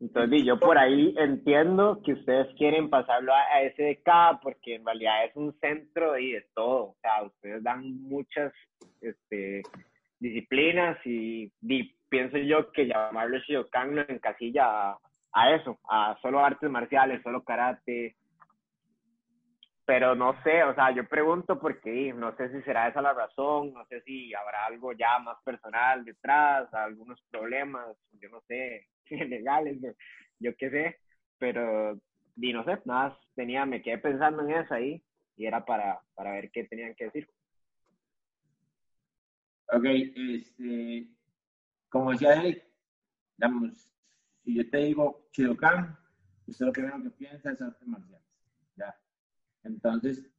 Entonces, 0.00 0.44
yo 0.44 0.58
por 0.60 0.78
ahí 0.78 1.14
entiendo 1.18 2.00
que 2.04 2.12
ustedes 2.12 2.46
quieren 2.56 2.88
pasarlo 2.88 3.32
a, 3.34 3.60
SDK 3.74 4.40
porque 4.42 4.76
en 4.76 4.86
realidad 4.86 5.24
es 5.24 5.34
un 5.34 5.58
centro 5.60 6.12
de, 6.12 6.20
de 6.20 6.46
todo. 6.54 6.90
O 6.90 6.96
sea, 7.00 7.24
ustedes 7.24 7.62
dan 7.62 8.00
muchas 8.02 8.52
este, 9.00 9.62
disciplinas 10.20 10.98
y, 11.04 11.52
pienso 12.08 12.38
yo 12.38 12.70
que 12.72 12.86
llamarlo 12.86 13.38
Shidokan 13.38 13.94
no 13.94 14.02
encasilla 14.08 14.92
a, 14.92 14.98
a, 15.32 15.54
eso, 15.54 15.78
a 15.90 16.16
solo 16.22 16.40
artes 16.40 16.70
marciales, 16.70 17.22
solo 17.22 17.42
karate, 17.42 18.16
pero 19.88 20.14
no 20.14 20.34
sé, 20.42 20.62
o 20.64 20.74
sea, 20.74 20.94
yo 20.94 21.08
pregunto 21.08 21.58
porque 21.58 22.12
no 22.12 22.36
sé 22.36 22.52
si 22.52 22.60
será 22.60 22.88
esa 22.88 23.00
la 23.00 23.14
razón, 23.14 23.72
no 23.72 23.86
sé 23.86 24.02
si 24.02 24.34
habrá 24.34 24.66
algo 24.66 24.92
ya 24.92 25.18
más 25.18 25.38
personal 25.42 26.04
detrás, 26.04 26.68
algunos 26.74 27.18
problemas, 27.30 27.96
yo 28.20 28.28
no 28.28 28.42
sé, 28.42 28.86
legales, 29.08 29.80
yo 30.40 30.54
qué 30.58 30.70
sé, 30.70 30.96
pero 31.38 31.98
y 32.36 32.52
no 32.52 32.64
sé, 32.64 32.78
nada, 32.84 33.18
tenía, 33.34 33.64
me 33.64 33.80
quedé 33.80 33.96
pensando 33.96 34.42
en 34.42 34.50
eso 34.56 34.74
ahí 34.74 35.02
y 35.36 35.46
era 35.46 35.64
para, 35.64 35.98
para 36.14 36.32
ver 36.32 36.50
qué 36.50 36.64
tenían 36.64 36.94
que 36.94 37.04
decir. 37.06 37.26
Ok, 39.72 39.86
este, 39.86 41.08
como 41.88 42.10
decía 42.10 42.34
Eric, 42.34 42.62
digamos, 43.38 43.90
si 44.44 44.54
yo 44.54 44.68
te 44.68 44.76
digo 44.76 45.30
Chidokan, 45.32 45.98
usted 46.46 46.66
lo 46.66 46.72
primero 46.72 47.02
que 47.02 47.10
piensa 47.10 47.52
es 47.52 47.62
arte 47.62 47.86
marcial, 47.86 48.20
entonces, 49.62 50.30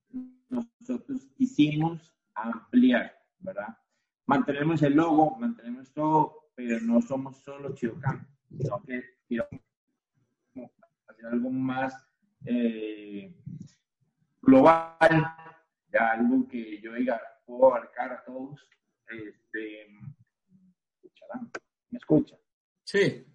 nosotros 0.50 1.28
quisimos 1.36 2.14
ampliar, 2.34 3.16
¿verdad? 3.40 3.78
Mantenemos 4.26 4.82
el 4.84 4.94
logo, 4.94 5.36
mantenemos 5.38 5.92
todo, 5.94 6.52
pero 6.56 6.80
no 6.82 7.02
somos 7.02 7.38
solo 7.38 7.74
Chidocan, 7.74 8.28
sino 8.50 8.82
que 8.84 9.04
queremos 9.28 10.72
hacer 11.08 11.26
algo 11.26 11.50
más 11.50 11.94
eh, 12.46 13.34
global, 14.42 15.36
ya 15.92 16.12
algo 16.12 16.48
que 16.48 16.80
yo 16.82 16.94
diga, 16.94 17.22
puedo 17.46 17.68
abarcar 17.68 18.14
a 18.14 18.24
todos. 18.24 18.68
Este, 19.08 19.88
¿Me 21.90 21.98
escucha? 21.98 22.38
Sí. 22.84 23.26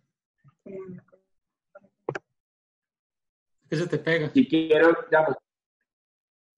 ¿Qué 3.69 3.77
se 3.77 3.87
te 3.89 3.99
pega? 3.99 4.31
Si 4.31 4.47
quiero, 4.47 5.11
ya, 5.11 5.27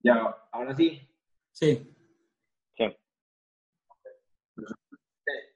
ya, 0.07 0.37
ahora 0.51 0.75
sí. 0.75 1.01
Sí. 1.51 1.93
Sí. 2.77 2.97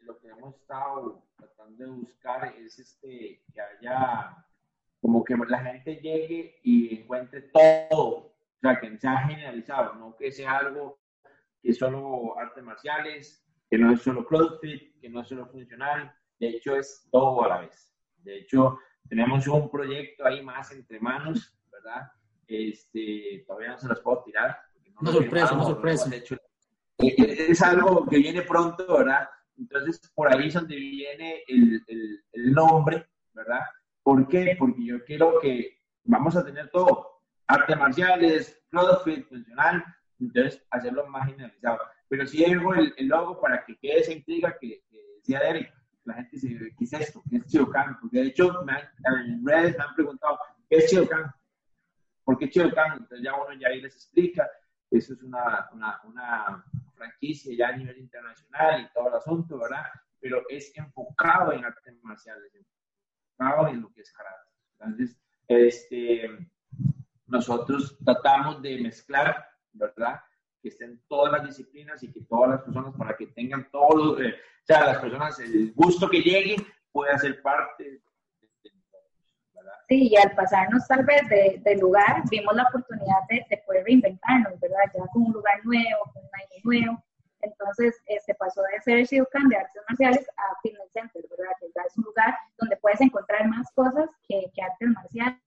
Lo 0.02 0.20
que 0.20 0.28
hemos 0.28 0.56
estado 0.56 1.24
tratando 1.38 1.86
de 1.86 1.92
buscar 1.92 2.54
es 2.58 2.78
este, 2.78 3.44
que 3.54 3.62
haya, 3.62 4.46
como 5.00 5.24
que 5.24 5.36
la 5.48 5.64
gente 5.64 5.96
llegue 5.96 6.60
y 6.64 7.00
encuentre 7.00 7.44
todo, 7.44 8.18
o 8.18 8.36
sea, 8.62 8.80
que 8.80 8.98
sea 8.98 9.20
generalizado, 9.28 9.96
no 9.96 10.16
que 10.18 10.32
sea 10.32 10.58
algo 10.58 11.00
que 11.62 11.70
es 11.70 11.78
solo 11.78 12.38
artes 12.38 12.64
marciales, 12.64 13.48
que 13.70 13.78
no 13.78 13.94
es 13.94 14.02
solo 14.02 14.26
CrossFit, 14.26 15.00
que 15.00 15.10
no 15.10 15.22
es 15.22 15.30
solo 15.30 15.48
funcional, 15.48 16.14
de 16.40 16.50
hecho 16.50 16.76
es 16.76 17.08
todo 17.10 17.46
a 17.46 17.48
la 17.48 17.62
vez. 17.62 17.96
De 18.18 18.40
hecho, 18.40 18.80
tenemos 19.08 19.48
un 19.48 19.70
proyecto 19.70 20.26
ahí 20.26 20.44
más 20.44 20.72
entre 20.72 21.00
manos, 21.00 21.58
¿verdad? 21.72 22.12
Este, 22.52 23.46
todavía 23.48 23.70
no 23.70 23.78
se 23.78 23.88
los 23.88 24.00
puedo 24.02 24.24
tirar. 24.24 24.58
No 25.02 25.02
una 25.02 25.12
sorpresa, 25.12 25.54
una 25.54 25.64
sorpresa. 25.64 26.12
es 26.98 27.62
algo 27.62 28.06
que 28.08 28.18
viene 28.18 28.42
pronto, 28.42 28.98
¿verdad? 28.98 29.30
Entonces, 29.58 30.02
por 30.14 30.34
ahí 30.34 30.48
es 30.48 30.54
donde 30.54 30.76
viene 30.76 31.44
el, 31.48 31.82
el, 31.88 32.24
el 32.34 32.52
nombre, 32.52 33.08
¿verdad? 33.34 33.62
¿Por 34.04 34.28
qué? 34.28 34.56
Porque 34.58 34.84
yo 34.84 35.04
quiero 35.06 35.40
que 35.40 35.80
vamos 36.04 36.36
a 36.36 36.44
tener 36.44 36.70
todo, 36.70 37.22
artes 37.48 37.78
marciales, 37.78 38.60
CrossFit, 38.70 39.28
funcional, 39.28 39.84
entonces 40.20 40.64
hacerlo 40.72 41.08
más 41.08 41.28
generalizado. 41.28 41.80
Pero 42.08 42.26
si 42.26 42.44
hago 42.44 42.74
el, 42.74 42.94
el, 42.98 43.08
logo 43.08 43.40
para 43.40 43.64
que 43.66 43.78
quede 43.78 44.00
esa 44.00 44.12
intriga 44.14 44.58
que, 44.60 44.84
decía 45.18 45.40
Derek, 45.40 45.74
la 46.06 46.16
gente 46.16 46.30
dice, 46.34 46.74
¿qué 46.78 46.84
es 46.84 46.94
esto? 46.94 47.24
¿Qué 47.30 47.38
es 47.38 47.46
Chidokan? 47.46 48.00
Porque 48.00 48.20
de 48.20 48.28
hecho 48.28 48.64
me 48.64 48.74
en 48.74 49.46
redes 49.46 49.78
me 49.78 49.84
han 49.84 49.96
preguntado, 49.96 50.40
¿qué 50.70 50.78
es 50.78 50.90
Chidokan? 50.90 51.32
¿Por 52.32 52.38
qué? 52.38 52.62
Entonces 52.62 53.22
ya 53.22 53.34
uno 53.36 53.54
ya 53.60 53.68
ahí 53.68 53.82
les 53.82 53.94
explica, 53.94 54.50
eso 54.90 55.14
es 55.14 55.22
una, 55.22 55.70
una, 55.74 56.00
una 56.06 56.66
franquicia 56.96 57.54
ya 57.58 57.68
a 57.70 57.78
nivel 57.78 57.98
internacional 57.98 58.84
y 58.84 58.94
todo 58.94 59.10
el 59.10 59.16
asunto, 59.16 59.60
¿verdad? 59.60 59.84
Pero 60.18 60.44
es 60.48 60.72
enfocado 60.78 61.52
en 61.52 61.66
artes 61.66 62.02
marciales, 62.02 62.54
enfocado 62.56 63.68
en 63.68 63.82
lo 63.82 63.92
que 63.92 64.02
es 64.02 64.14
karate. 64.14 64.50
Entonces, 64.80 65.20
este, 65.46 66.30
nosotros 67.28 67.98
tratamos 68.06 68.62
de 68.62 68.82
mezclar, 68.82 69.46
¿verdad? 69.74 70.22
Que 70.62 70.70
estén 70.70 71.02
todas 71.10 71.34
las 71.34 71.46
disciplinas 71.46 72.02
y 72.02 72.14
que 72.14 72.22
todas 72.22 72.52
las 72.52 72.62
personas, 72.62 72.96
para 72.96 73.18
que 73.18 73.28
tengan 73.28 73.70
todos, 73.72 74.22
eh, 74.22 74.36
o 74.36 74.66
sea, 74.66 74.86
las 74.86 75.00
personas, 75.00 75.38
el 75.42 75.74
gusto 75.74 76.10
que 76.10 76.22
llegue, 76.22 76.56
pueda 76.94 77.18
ser 77.18 77.42
parte 77.42 78.02
Sí, 79.92 80.08
y 80.10 80.16
al 80.16 80.34
pasarnos 80.36 80.88
tal 80.88 81.04
vez 81.04 81.28
de, 81.28 81.60
de 81.66 81.76
lugar, 81.76 82.24
vimos 82.30 82.56
la 82.56 82.64
oportunidad 82.64 83.28
de, 83.28 83.46
de, 83.50 83.58
poder 83.58 83.84
reinventarnos, 83.84 84.58
¿verdad? 84.62 84.78
Ya 84.94 85.06
con 85.08 85.24
un 85.24 85.34
lugar 85.34 85.60
nuevo, 85.66 86.04
con 86.14 86.24
un 86.24 86.30
aire 86.32 86.62
nuevo. 86.64 87.04
Entonces, 87.42 88.02
este 88.06 88.34
pasó 88.36 88.62
de 88.62 88.80
ser 88.84 89.04
Shidokan 89.04 89.50
de 89.50 89.58
artes 89.58 89.82
marciales 89.90 90.30
a 90.38 90.56
Fitness 90.64 90.94
Center, 90.94 91.22
¿verdad? 91.30 91.52
Que 91.60 91.68
ya 91.76 91.82
es 91.86 91.98
un 91.98 92.06
lugar 92.06 92.38
donde 92.58 92.78
puedes 92.78 93.02
encontrar 93.02 93.46
más 93.50 93.70
cosas 93.74 94.10
que, 94.30 94.50
que 94.56 94.62
artes 94.62 94.88
marciales. 94.88 95.42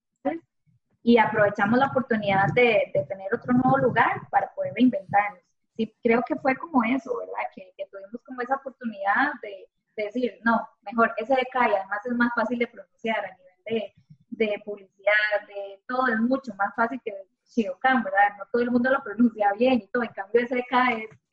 Y 1.02 1.16
aprovechamos 1.16 1.78
la 1.78 1.86
oportunidad 1.86 2.48
de, 2.54 2.92
de, 2.92 3.02
tener 3.06 3.34
otro 3.34 3.54
nuevo 3.54 3.78
lugar 3.78 4.28
para 4.28 4.52
poder 4.52 4.74
reinventarnos. 4.74 5.40
Sí, 5.74 5.90
creo 6.02 6.22
que 6.28 6.36
fue 6.36 6.54
como 6.54 6.84
eso, 6.84 7.16
¿verdad? 7.16 7.48
Que, 7.54 7.72
que 7.78 7.86
tuvimos 7.86 8.20
como 8.26 8.42
esa 8.42 8.56
oportunidad 8.56 9.32
de, 9.40 9.70
de 9.96 10.04
decir, 10.04 10.38
no, 10.44 10.68
mejor 10.82 11.14
SDK 11.16 11.54
y 11.54 11.74
además 11.76 12.04
es 12.04 12.12
más 12.12 12.30
fácil 12.34 12.58
de 12.58 12.66
pronunciar 12.66 13.24
a 13.24 13.34
nivel 13.38 13.54
de, 13.64 13.94
de 14.36 14.60
publicidad, 14.64 15.46
de 15.48 15.80
todo, 15.86 16.08
es 16.08 16.20
mucho 16.20 16.54
más 16.54 16.74
fácil 16.74 17.00
que 17.04 17.12
Shidokan, 17.46 18.02
¿verdad? 18.02 18.36
No 18.38 18.44
todo 18.50 18.62
el 18.62 18.70
mundo 18.70 18.90
lo 18.90 19.02
pronuncia 19.02 19.52
bien 19.58 19.74
y 19.74 19.86
todo, 19.88 20.02
en 20.02 20.12
cambio 20.12 20.40
ese 20.40 20.58
es 20.58 20.64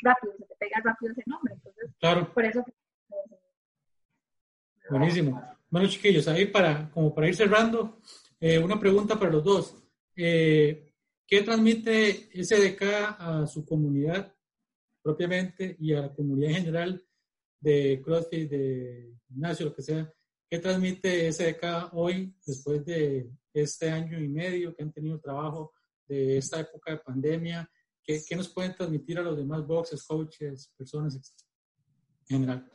rápido, 0.02 0.34
se 0.38 0.46
te 0.46 0.56
pega 0.60 0.82
rápido 0.84 1.12
ese 1.12 1.24
nombre, 1.26 1.54
entonces, 1.54 1.90
claro. 2.00 2.34
por 2.34 2.46
eso... 2.46 2.66
Buenísimo. 4.90 5.42
Bueno, 5.70 5.88
chiquillos, 5.88 6.28
ahí 6.28 6.48
para, 6.48 6.90
como 6.92 7.16
para 7.16 7.28
ir 7.28 7.36
cerrando, 7.36 8.02
eh, 8.40 8.60
una 8.60 8.80
pregunta 8.80 9.18
para 9.18 9.32
los 9.32 9.44
dos. 9.44 9.84
Eh, 10.16 10.92
¿Qué 11.26 11.44
transmite 11.44 12.30
SDK 12.34 12.82
a 13.18 13.48
su 13.48 13.66
comunidad 13.66 14.36
propiamente 15.02 15.78
y 15.80 15.94
a 15.94 16.02
la 16.02 16.14
comunidad 16.14 16.52
en 16.52 16.58
general 16.58 17.06
de 17.62 18.02
CrossFit, 18.04 18.50
de 18.50 19.14
gimnasio, 19.28 19.68
lo 19.68 19.74
que 19.74 19.82
sea? 19.82 20.14
¿Qué 20.52 20.60
transmite 20.60 21.32
SDK 21.32 21.94
hoy, 21.94 22.36
después 22.46 22.84
de 22.84 23.32
este 23.54 23.90
año 23.90 24.20
y 24.20 24.28
medio 24.28 24.76
que 24.76 24.84
han 24.84 24.92
tenido 24.92 25.18
trabajo 25.18 25.72
de 26.06 26.40
esta 26.40 26.60
época 26.60 26.92
de 26.92 26.98
pandemia? 26.98 27.72
¿Qué, 28.04 28.20
qué 28.28 28.36
nos 28.36 28.54
pueden 28.54 28.76
transmitir 28.76 29.18
a 29.18 29.22
los 29.22 29.38
demás 29.38 29.66
boxes, 29.66 30.04
coaches, 30.04 30.70
personas 30.78 31.16
en 32.28 32.38
general? 32.38 32.70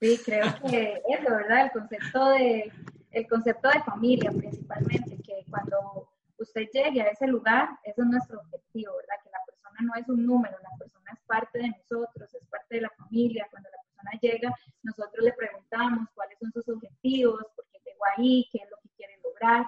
Sí, 0.00 0.18
creo 0.24 0.46
que 0.70 1.02
eso, 1.06 1.30
¿verdad? 1.30 1.66
El 1.66 1.72
concepto 1.72 2.30
de, 2.30 2.72
el 3.10 3.28
concepto 3.28 3.68
de 3.68 3.82
familia 3.82 4.32
principalmente, 4.32 5.18
que 5.18 5.44
cuando 5.50 6.08
usted 6.38 6.68
llegue 6.72 7.02
a 7.02 7.08
ese 7.08 7.26
lugar, 7.26 7.68
ese 7.84 8.00
es 8.00 8.06
nuestro 8.06 8.40
objetivo, 8.40 8.94
¿verdad? 8.96 9.22
Que 9.22 9.30
la 9.30 9.44
persona 9.44 9.78
no 9.82 9.94
es 10.00 10.08
un 10.08 10.24
número, 10.24 10.56
la 10.62 10.78
persona 10.78 10.97
es 11.12 11.20
parte 11.26 11.58
de 11.58 11.68
nosotros, 11.68 12.34
es 12.34 12.46
parte 12.46 12.76
de 12.76 12.80
la 12.82 12.90
familia. 12.90 13.46
Cuando 13.50 13.68
la 13.70 13.82
persona 13.82 14.10
llega, 14.20 14.54
nosotros 14.82 15.24
le 15.24 15.32
preguntamos 15.32 16.08
cuáles 16.14 16.38
son 16.38 16.52
sus 16.52 16.68
objetivos, 16.68 17.44
por 17.54 17.64
qué 17.72 17.78
llegó 17.84 18.04
ahí, 18.16 18.48
qué 18.52 18.58
es 18.58 18.70
lo 18.70 18.76
que 18.82 18.88
quiere 18.96 19.18
lograr. 19.22 19.66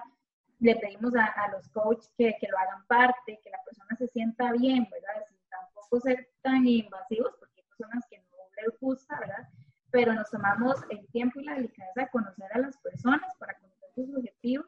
Le 0.59 0.75
pedimos 0.75 1.15
a, 1.15 1.25
a 1.25 1.51
los 1.51 1.67
coaches 1.69 2.11
que, 2.17 2.35
que, 2.39 2.47
lo 2.47 2.57
hagan 2.57 2.85
parte, 2.87 3.39
que 3.43 3.49
la 3.49 3.63
persona 3.63 3.95
se 3.97 4.07
sienta 4.07 4.51
bien, 4.53 4.87
¿verdad? 4.91 5.25
Sin 5.27 5.37
tampoco 5.49 5.99
ser 5.99 6.29
tan 6.41 6.67
invasivos, 6.67 7.33
porque 7.39 7.61
hay 7.61 7.67
personas 7.67 8.05
que 8.09 8.17
no 8.19 8.25
les 8.61 8.79
gusta, 8.79 9.19
¿verdad? 9.19 9.47
Pero 9.91 10.13
nos 10.13 10.29
tomamos 10.29 10.77
el 10.89 11.05
tiempo 11.07 11.39
y 11.39 11.45
la 11.45 11.55
delicadeza 11.55 12.01
de 12.01 12.09
conocer 12.09 12.47
a 12.53 12.59
las 12.59 12.77
personas 12.77 13.35
para 13.39 13.57
conocer 13.57 13.89
sus 13.95 14.15
objetivos 14.15 14.67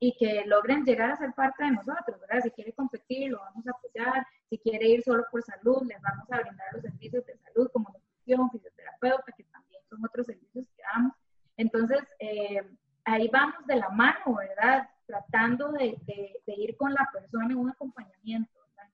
y 0.00 0.16
que 0.16 0.44
logren 0.46 0.84
llegar 0.84 1.10
a 1.10 1.16
ser 1.16 1.32
parte 1.34 1.64
de 1.64 1.70
nosotros, 1.70 2.20
¿verdad? 2.20 2.42
Si 2.42 2.50
quiere 2.50 2.72
competir, 2.72 3.30
lo 3.30 3.38
vamos 3.38 3.66
a 3.66 3.70
apoyar, 3.70 4.26
si 4.54 4.58
quiere 4.58 4.88
ir 4.88 5.02
solo 5.02 5.24
por 5.30 5.42
salud, 5.42 5.82
les 5.86 6.00
vamos 6.00 6.30
a 6.30 6.40
brindar 6.40 6.66
los 6.72 6.82
servicios 6.82 7.26
de 7.26 7.36
salud 7.38 7.68
como 7.72 7.88
nutrición, 7.90 8.50
fisioterapeuta, 8.50 9.32
que 9.36 9.44
también 9.44 9.80
son 9.88 10.04
otros 10.04 10.26
servicios 10.26 10.66
que 10.76 10.82
damos. 10.94 11.12
Entonces, 11.56 12.00
eh, 12.20 12.62
ahí 13.04 13.28
vamos 13.32 13.66
de 13.66 13.76
la 13.76 13.88
mano, 13.88 14.36
¿verdad? 14.36 14.88
Tratando 15.06 15.72
de, 15.72 15.96
de, 16.06 16.40
de, 16.46 16.54
ir 16.54 16.76
con 16.76 16.94
la 16.94 17.08
persona 17.12 17.46
en 17.46 17.56
un 17.56 17.70
acompañamiento, 17.70 18.52
¿verdad? 18.76 18.92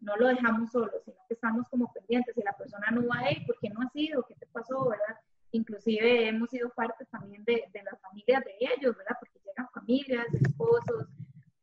No 0.00 0.16
lo 0.16 0.28
dejamos 0.28 0.70
solo, 0.70 0.92
sino 1.04 1.16
que 1.26 1.34
estamos 1.34 1.66
como 1.68 1.90
pendientes. 1.92 2.34
Si 2.34 2.42
la 2.42 2.52
persona 2.52 2.90
no 2.90 3.06
va 3.08 3.20
a 3.20 3.32
ir, 3.32 3.46
¿por 3.46 3.58
qué 3.60 3.70
no 3.70 3.80
ha 3.80 3.88
sido? 3.88 4.24
¿Qué 4.24 4.34
te 4.34 4.46
pasó, 4.46 4.90
verdad? 4.90 5.18
Inclusive 5.52 6.28
hemos 6.28 6.50
sido 6.50 6.68
parte 6.70 7.06
también 7.06 7.44
de, 7.44 7.64
de 7.72 7.82
las 7.82 7.98
familias 8.00 8.44
de 8.44 8.56
ellos, 8.60 8.94
¿verdad? 8.94 9.16
Porque 9.18 9.40
llegan 9.42 9.68
familias, 9.72 10.26
esposos. 10.34 11.08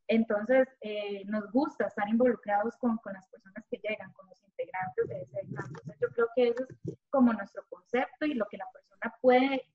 Entonces, 0.08 0.68
eh, 0.82 1.24
nos 1.26 1.52
gusta 1.52 1.88
estar 1.88 2.08
involucrados 2.08 2.76
con, 2.78 2.98
con, 2.98 3.14
las 3.14 3.28
personas 3.28 3.66
que 3.70 3.78
llegan, 3.78 4.12
con 4.14 4.28
los 4.28 4.42
integrantes 4.44 5.08
de 5.08 5.22
ese 5.22 5.54
campo. 5.54 5.80
Entonces, 5.82 6.00
yo 6.00 6.08
creo 6.10 6.28
que 6.36 6.48
eso 6.50 6.66
es 6.86 6.98
como 7.10 7.34
nuestro 7.34 7.64
concepto 7.70 8.26
y 8.26 8.36
lo 8.36 8.46
que 8.46 8.58
la 8.58 8.68
persona 8.72 9.16
puede, 9.22 9.68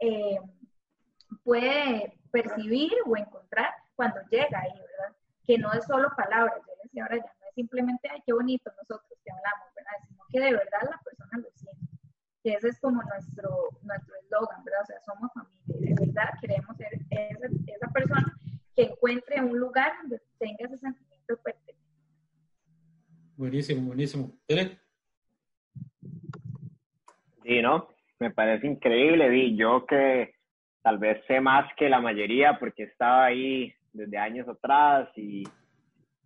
eh, 0.00 0.38
percibir 2.68 2.92
o 3.06 3.16
encontrar 3.16 3.70
cuando 3.96 4.20
llega 4.30 4.60
ahí, 4.60 4.72
¿verdad? 4.72 5.16
Que 5.46 5.58
no 5.58 5.72
es 5.72 5.84
solo 5.84 6.10
palabras, 6.16 6.60
yo 6.66 6.72
decía 6.82 7.04
ahora 7.04 7.16
ya 7.16 7.22
no 7.22 7.48
es 7.48 7.54
simplemente, 7.54 8.08
ay, 8.10 8.22
qué 8.24 8.32
bonito 8.32 8.70
nosotros 8.76 9.18
que 9.24 9.30
hablamos, 9.30 9.74
¿verdad? 9.74 9.92
Sino 10.08 10.24
que 10.30 10.40
de 10.40 10.52
verdad 10.52 10.90
la 10.90 11.00
persona 11.04 11.38
lo 11.38 11.50
siente 11.54 11.88
que 12.44 12.52
ese 12.52 12.68
es 12.68 12.78
como 12.80 13.02
nuestro 13.02 13.50
nuestro 13.82 14.14
eslogan, 14.22 14.64
¿verdad? 14.64 14.82
O 14.82 14.86
sea, 14.86 15.00
somos 15.00 15.32
familia, 15.32 15.96
de 15.96 16.06
verdad 16.06 16.30
queremos 16.40 16.76
ser 16.76 16.94
esa, 17.10 17.46
esa 17.66 17.88
persona 17.88 18.38
que 18.76 18.82
encuentre 18.82 19.40
un 19.40 19.58
lugar 19.58 19.92
donde 20.02 20.22
tenga 20.38 20.58
ese 20.60 20.78
sentimiento 20.78 21.34
de 21.34 21.36
pertenencia. 21.36 21.74
Buenísimo, 23.36 23.86
buenísimo. 23.88 24.32
Sí, 27.42 27.62
¿no? 27.62 27.88
Me 28.20 28.30
parece 28.30 28.66
increíble, 28.68 29.28
Vi. 29.30 29.56
Yo 29.56 29.84
que 29.86 30.37
tal 30.88 30.96
vez 30.96 31.22
sé 31.26 31.38
más 31.38 31.70
que 31.74 31.90
la 31.90 32.00
mayoría 32.00 32.58
porque 32.58 32.84
estaba 32.84 33.26
ahí 33.26 33.74
desde 33.92 34.16
años 34.16 34.48
atrás 34.48 35.10
y, 35.16 35.46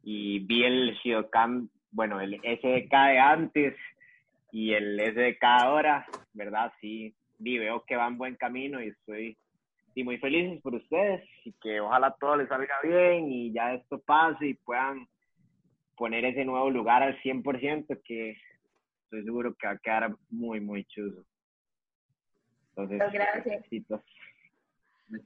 y 0.05 0.39
vi 0.39 0.63
el 0.63 0.95
Shidokan, 1.03 1.69
bueno, 1.91 2.21
el 2.21 2.35
SDK 2.37 2.93
de 2.93 3.19
antes 3.19 3.75
y 4.53 4.73
el 4.73 5.01
SDK 5.01 5.43
ahora, 5.43 6.07
¿verdad? 6.33 6.73
Sí, 6.81 7.13
sí, 7.39 7.59
veo 7.59 7.83
que 7.85 7.97
va 7.97 8.07
en 8.07 8.19
buen 8.19 8.37
camino 8.37 8.81
y 8.81 8.91
estoy 8.91 9.37
y 9.97 10.05
muy 10.05 10.19
felices 10.19 10.63
por 10.63 10.77
ustedes 10.77 11.29
y 11.45 11.53
que 11.61 11.81
ojalá 11.81 12.15
todo 12.21 12.37
les 12.37 12.49
salga 12.49 12.77
bien 12.85 13.33
y 13.33 13.53
ya 13.53 13.75
esto 13.75 13.99
pase 13.99 14.47
y 14.47 14.55
puedan 14.55 15.09
poner 15.97 16.25
ese 16.25 16.45
nuevo 16.45 16.71
lugar 16.71 17.03
al 17.03 17.21
100% 17.21 18.01
que 18.05 18.37
estoy 19.03 19.25
seguro 19.25 19.57
que 19.57 19.67
va 19.67 19.73
a 19.73 19.79
quedar 19.79 20.15
muy, 20.31 20.61
muy 20.61 20.85
chulo. 20.85 21.25
Entonces, 22.77 23.13
gracias. 23.13 23.65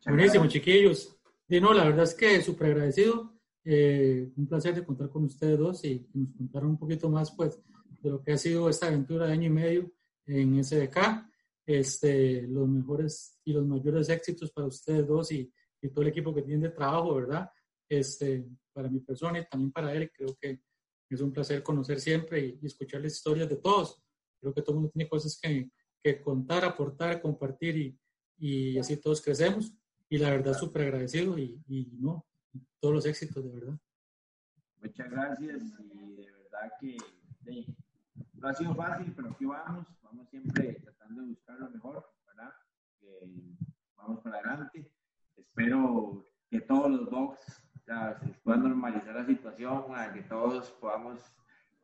Buenísimo, 0.07 0.47
chiquillos. 0.47 1.17
Y 1.49 1.61
no, 1.61 1.73
la 1.73 1.85
verdad 1.85 2.05
es 2.05 2.15
que 2.15 2.41
súper 2.43 2.69
agradecido. 2.69 3.33
Eh, 3.65 4.31
un 4.37 4.47
placer 4.47 4.75
de 4.75 4.85
contar 4.85 5.11
con 5.11 5.25
ustedes 5.25 5.59
dos 5.59 5.85
y 5.85 6.07
nos 6.15 6.33
contaron 6.37 6.71
un 6.71 6.79
poquito 6.79 7.09
más 7.09 7.33
pues 7.33 7.61
de 8.01 8.11
lo 8.11 8.23
que 8.23 8.33
ha 8.33 8.39
sido 8.39 8.69
esta 8.69 8.87
aventura 8.87 9.27
de 9.27 9.33
año 9.33 9.47
y 9.47 9.51
medio 9.51 9.93
en 10.27 10.63
SDK. 10.63 11.29
Este, 11.67 12.43
los 12.43 12.69
mejores 12.69 13.41
y 13.45 13.53
los 13.53 13.67
mayores 13.67 14.09
éxitos 14.09 14.53
para 14.53 14.69
ustedes 14.69 15.07
dos 15.07 15.33
y, 15.33 15.53
y 15.83 15.89
todo 15.89 16.03
el 16.03 16.09
equipo 16.09 16.33
que 16.33 16.43
tiene 16.43 16.69
de 16.69 16.75
trabajo, 16.75 17.17
¿verdad? 17.17 17.51
este, 17.89 18.47
para 18.73 18.89
mi 18.89 19.01
persona 19.01 19.39
y 19.39 19.47
también 19.47 19.73
para 19.73 19.93
él. 19.95 20.11
Creo 20.13 20.37
que 20.41 20.61
es 21.09 21.21
un 21.21 21.33
placer 21.33 21.63
conocer 21.63 22.01
siempre 22.01 22.59
y, 22.61 22.67
escuchar 22.67 23.01
las 23.01 23.15
historias 23.15 23.49
de 23.49 23.57
todos. 23.57 24.03
Creo 24.41 24.53
que 24.55 24.63
todo 24.63 24.73
el 24.73 24.77
mundo 24.77 24.93
tiene 24.93 25.09
cosas 25.09 25.39
que, 25.41 25.71
que 26.03 26.21
contar, 26.21 26.65
aportar, 26.65 27.21
compartir 27.21 27.77
y, 27.77 27.99
y, 28.39 28.79
así 28.79 28.97
todos 28.97 29.23
crecemos. 29.23 29.73
Y 30.09 30.19
la 30.19 30.31
verdad, 30.31 30.55
súper 30.55 30.83
agradecido 30.83 31.39
y, 31.39 31.61
y, 31.67 31.99
no, 31.99 32.25
todos 32.81 32.95
los 32.95 33.07
éxitos, 33.07 33.45
de 33.45 33.51
verdad. 33.51 33.79
Muchas 34.81 35.11
gracias 35.11 35.63
y 35.81 36.17
de 36.17 36.33
verdad 36.33 36.73
que 36.81 36.97
no 38.35 38.49
ha 38.49 38.55
sido 38.55 38.75
fácil, 38.75 39.13
pero 39.17 39.31
aquí 39.31 39.45
vamos, 39.45 39.87
vamos 40.03 40.29
siempre 40.29 40.75
tratando 40.75 41.23
de 41.23 41.29
buscar 41.29 41.59
lo 41.59 41.71
mejor, 41.71 42.07
¿verdad? 42.27 42.53
vamos 43.97 44.21
para 44.21 44.37
adelante. 44.37 44.91
Espero 45.37 46.25
que 46.49 46.61
todos 46.61 46.91
los 46.91 47.11
box 47.11 47.41
se 47.87 48.29
puedan 48.43 48.63
normalizar 48.63 49.15
la 49.15 49.27
situación, 49.27 49.85
que 50.13 50.23
todos 50.23 50.71
podamos 50.73 51.21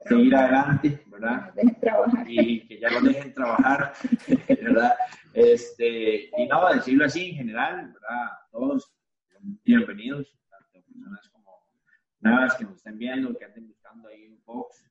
seguir 0.01 0.35
adelante, 0.35 1.03
¿verdad? 1.07 1.55
Y 2.27 2.67
que 2.67 2.81
ya 2.81 2.91
lo 2.91 3.01
dejen 3.01 3.33
trabajar, 3.33 3.93
¿verdad? 4.49 4.95
Este, 5.43 6.31
y 6.39 6.47
no, 6.47 6.73
decirlo 6.73 7.05
así 7.05 7.31
en 7.31 7.37
general, 7.37 7.93
¿verdad? 7.93 8.31
Todos 8.53 8.95
bienvenidos, 9.65 10.39
tanto 10.49 10.87
personas 10.87 11.29
como 11.31 11.67
nuevas 12.21 12.55
que 12.55 12.65
nos 12.65 12.77
estén 12.77 12.97
viendo, 12.97 13.37
que 13.37 13.47
anden 13.47 13.67
buscando 13.67 14.09
ahí 14.09 14.29
un 14.29 14.41
box, 14.45 14.89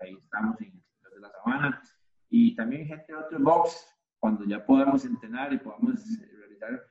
ahí 0.00 0.14
estamos 0.22 0.60
en 0.60 0.72
de 0.72 1.20
la 1.20 1.30
Sabana, 1.30 1.82
y 2.28 2.54
también 2.54 2.86
gente 2.86 3.12
de 3.12 3.18
otros 3.18 3.42
box, 3.42 3.86
cuando 4.20 4.44
ya 4.44 4.64
podamos 4.64 5.06
entrenar 5.06 5.54
y 5.54 5.58
podamos 5.58 6.04
realizar 6.38 6.84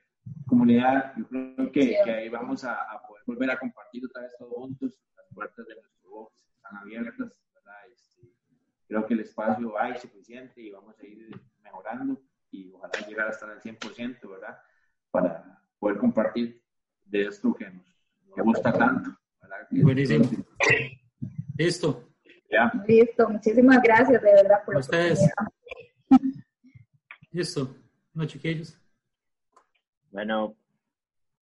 comunidad, 0.48 1.14
yo 1.16 1.28
creo 1.28 1.70
que, 1.70 1.96
que 2.04 2.10
ahí 2.10 2.28
vamos 2.28 2.64
a, 2.64 2.74
a, 2.74 3.06
poder 3.06 3.22
volver 3.26 3.50
a 3.52 3.60
compartir 3.60 4.04
otra 4.06 4.22
vez 4.22 4.34
todos 4.38 4.54
juntos, 4.54 5.00
las 5.16 5.26
puertas 5.32 5.64
de 5.68 5.74
nuestro 5.76 6.10
box 6.10 6.34
están 6.56 6.76
abiertas, 6.78 7.32
¿verdad? 7.54 7.88
Este, 7.92 8.28
creo 8.88 9.06
que 9.06 9.14
el 9.14 9.20
espacio 9.20 9.78
hay 9.78 9.96
suficiente 9.98 10.60
y 10.60 10.72
vamos 10.72 10.98
a 10.98 11.06
ir 11.06 11.30
mejorando 11.62 12.20
y 12.50 12.72
ojalá 12.72 13.06
llegar 13.06 13.28
hasta 13.28 13.52
el 13.52 13.60
100%, 13.60 14.30
¿verdad? 14.30 14.58
Para 15.10 15.62
poder 15.78 15.98
compartir 15.98 16.62
de 17.04 17.26
esto 17.26 17.54
que 17.54 17.70
nos, 17.70 17.86
gusta 18.36 18.72
tanto. 18.72 19.10
Buenísimo. 19.70 20.24
Listo. 21.56 22.08
Ya. 22.50 22.72
Listo, 22.86 23.28
muchísimas 23.28 23.82
gracias 23.82 24.22
de 24.22 24.32
verdad 24.32 24.64
por 24.64 24.76
ustedes. 24.76 25.20
Listo, 27.30 27.76
no 28.14 28.24
chiquillos. 28.26 28.80
Bueno, 30.10 30.56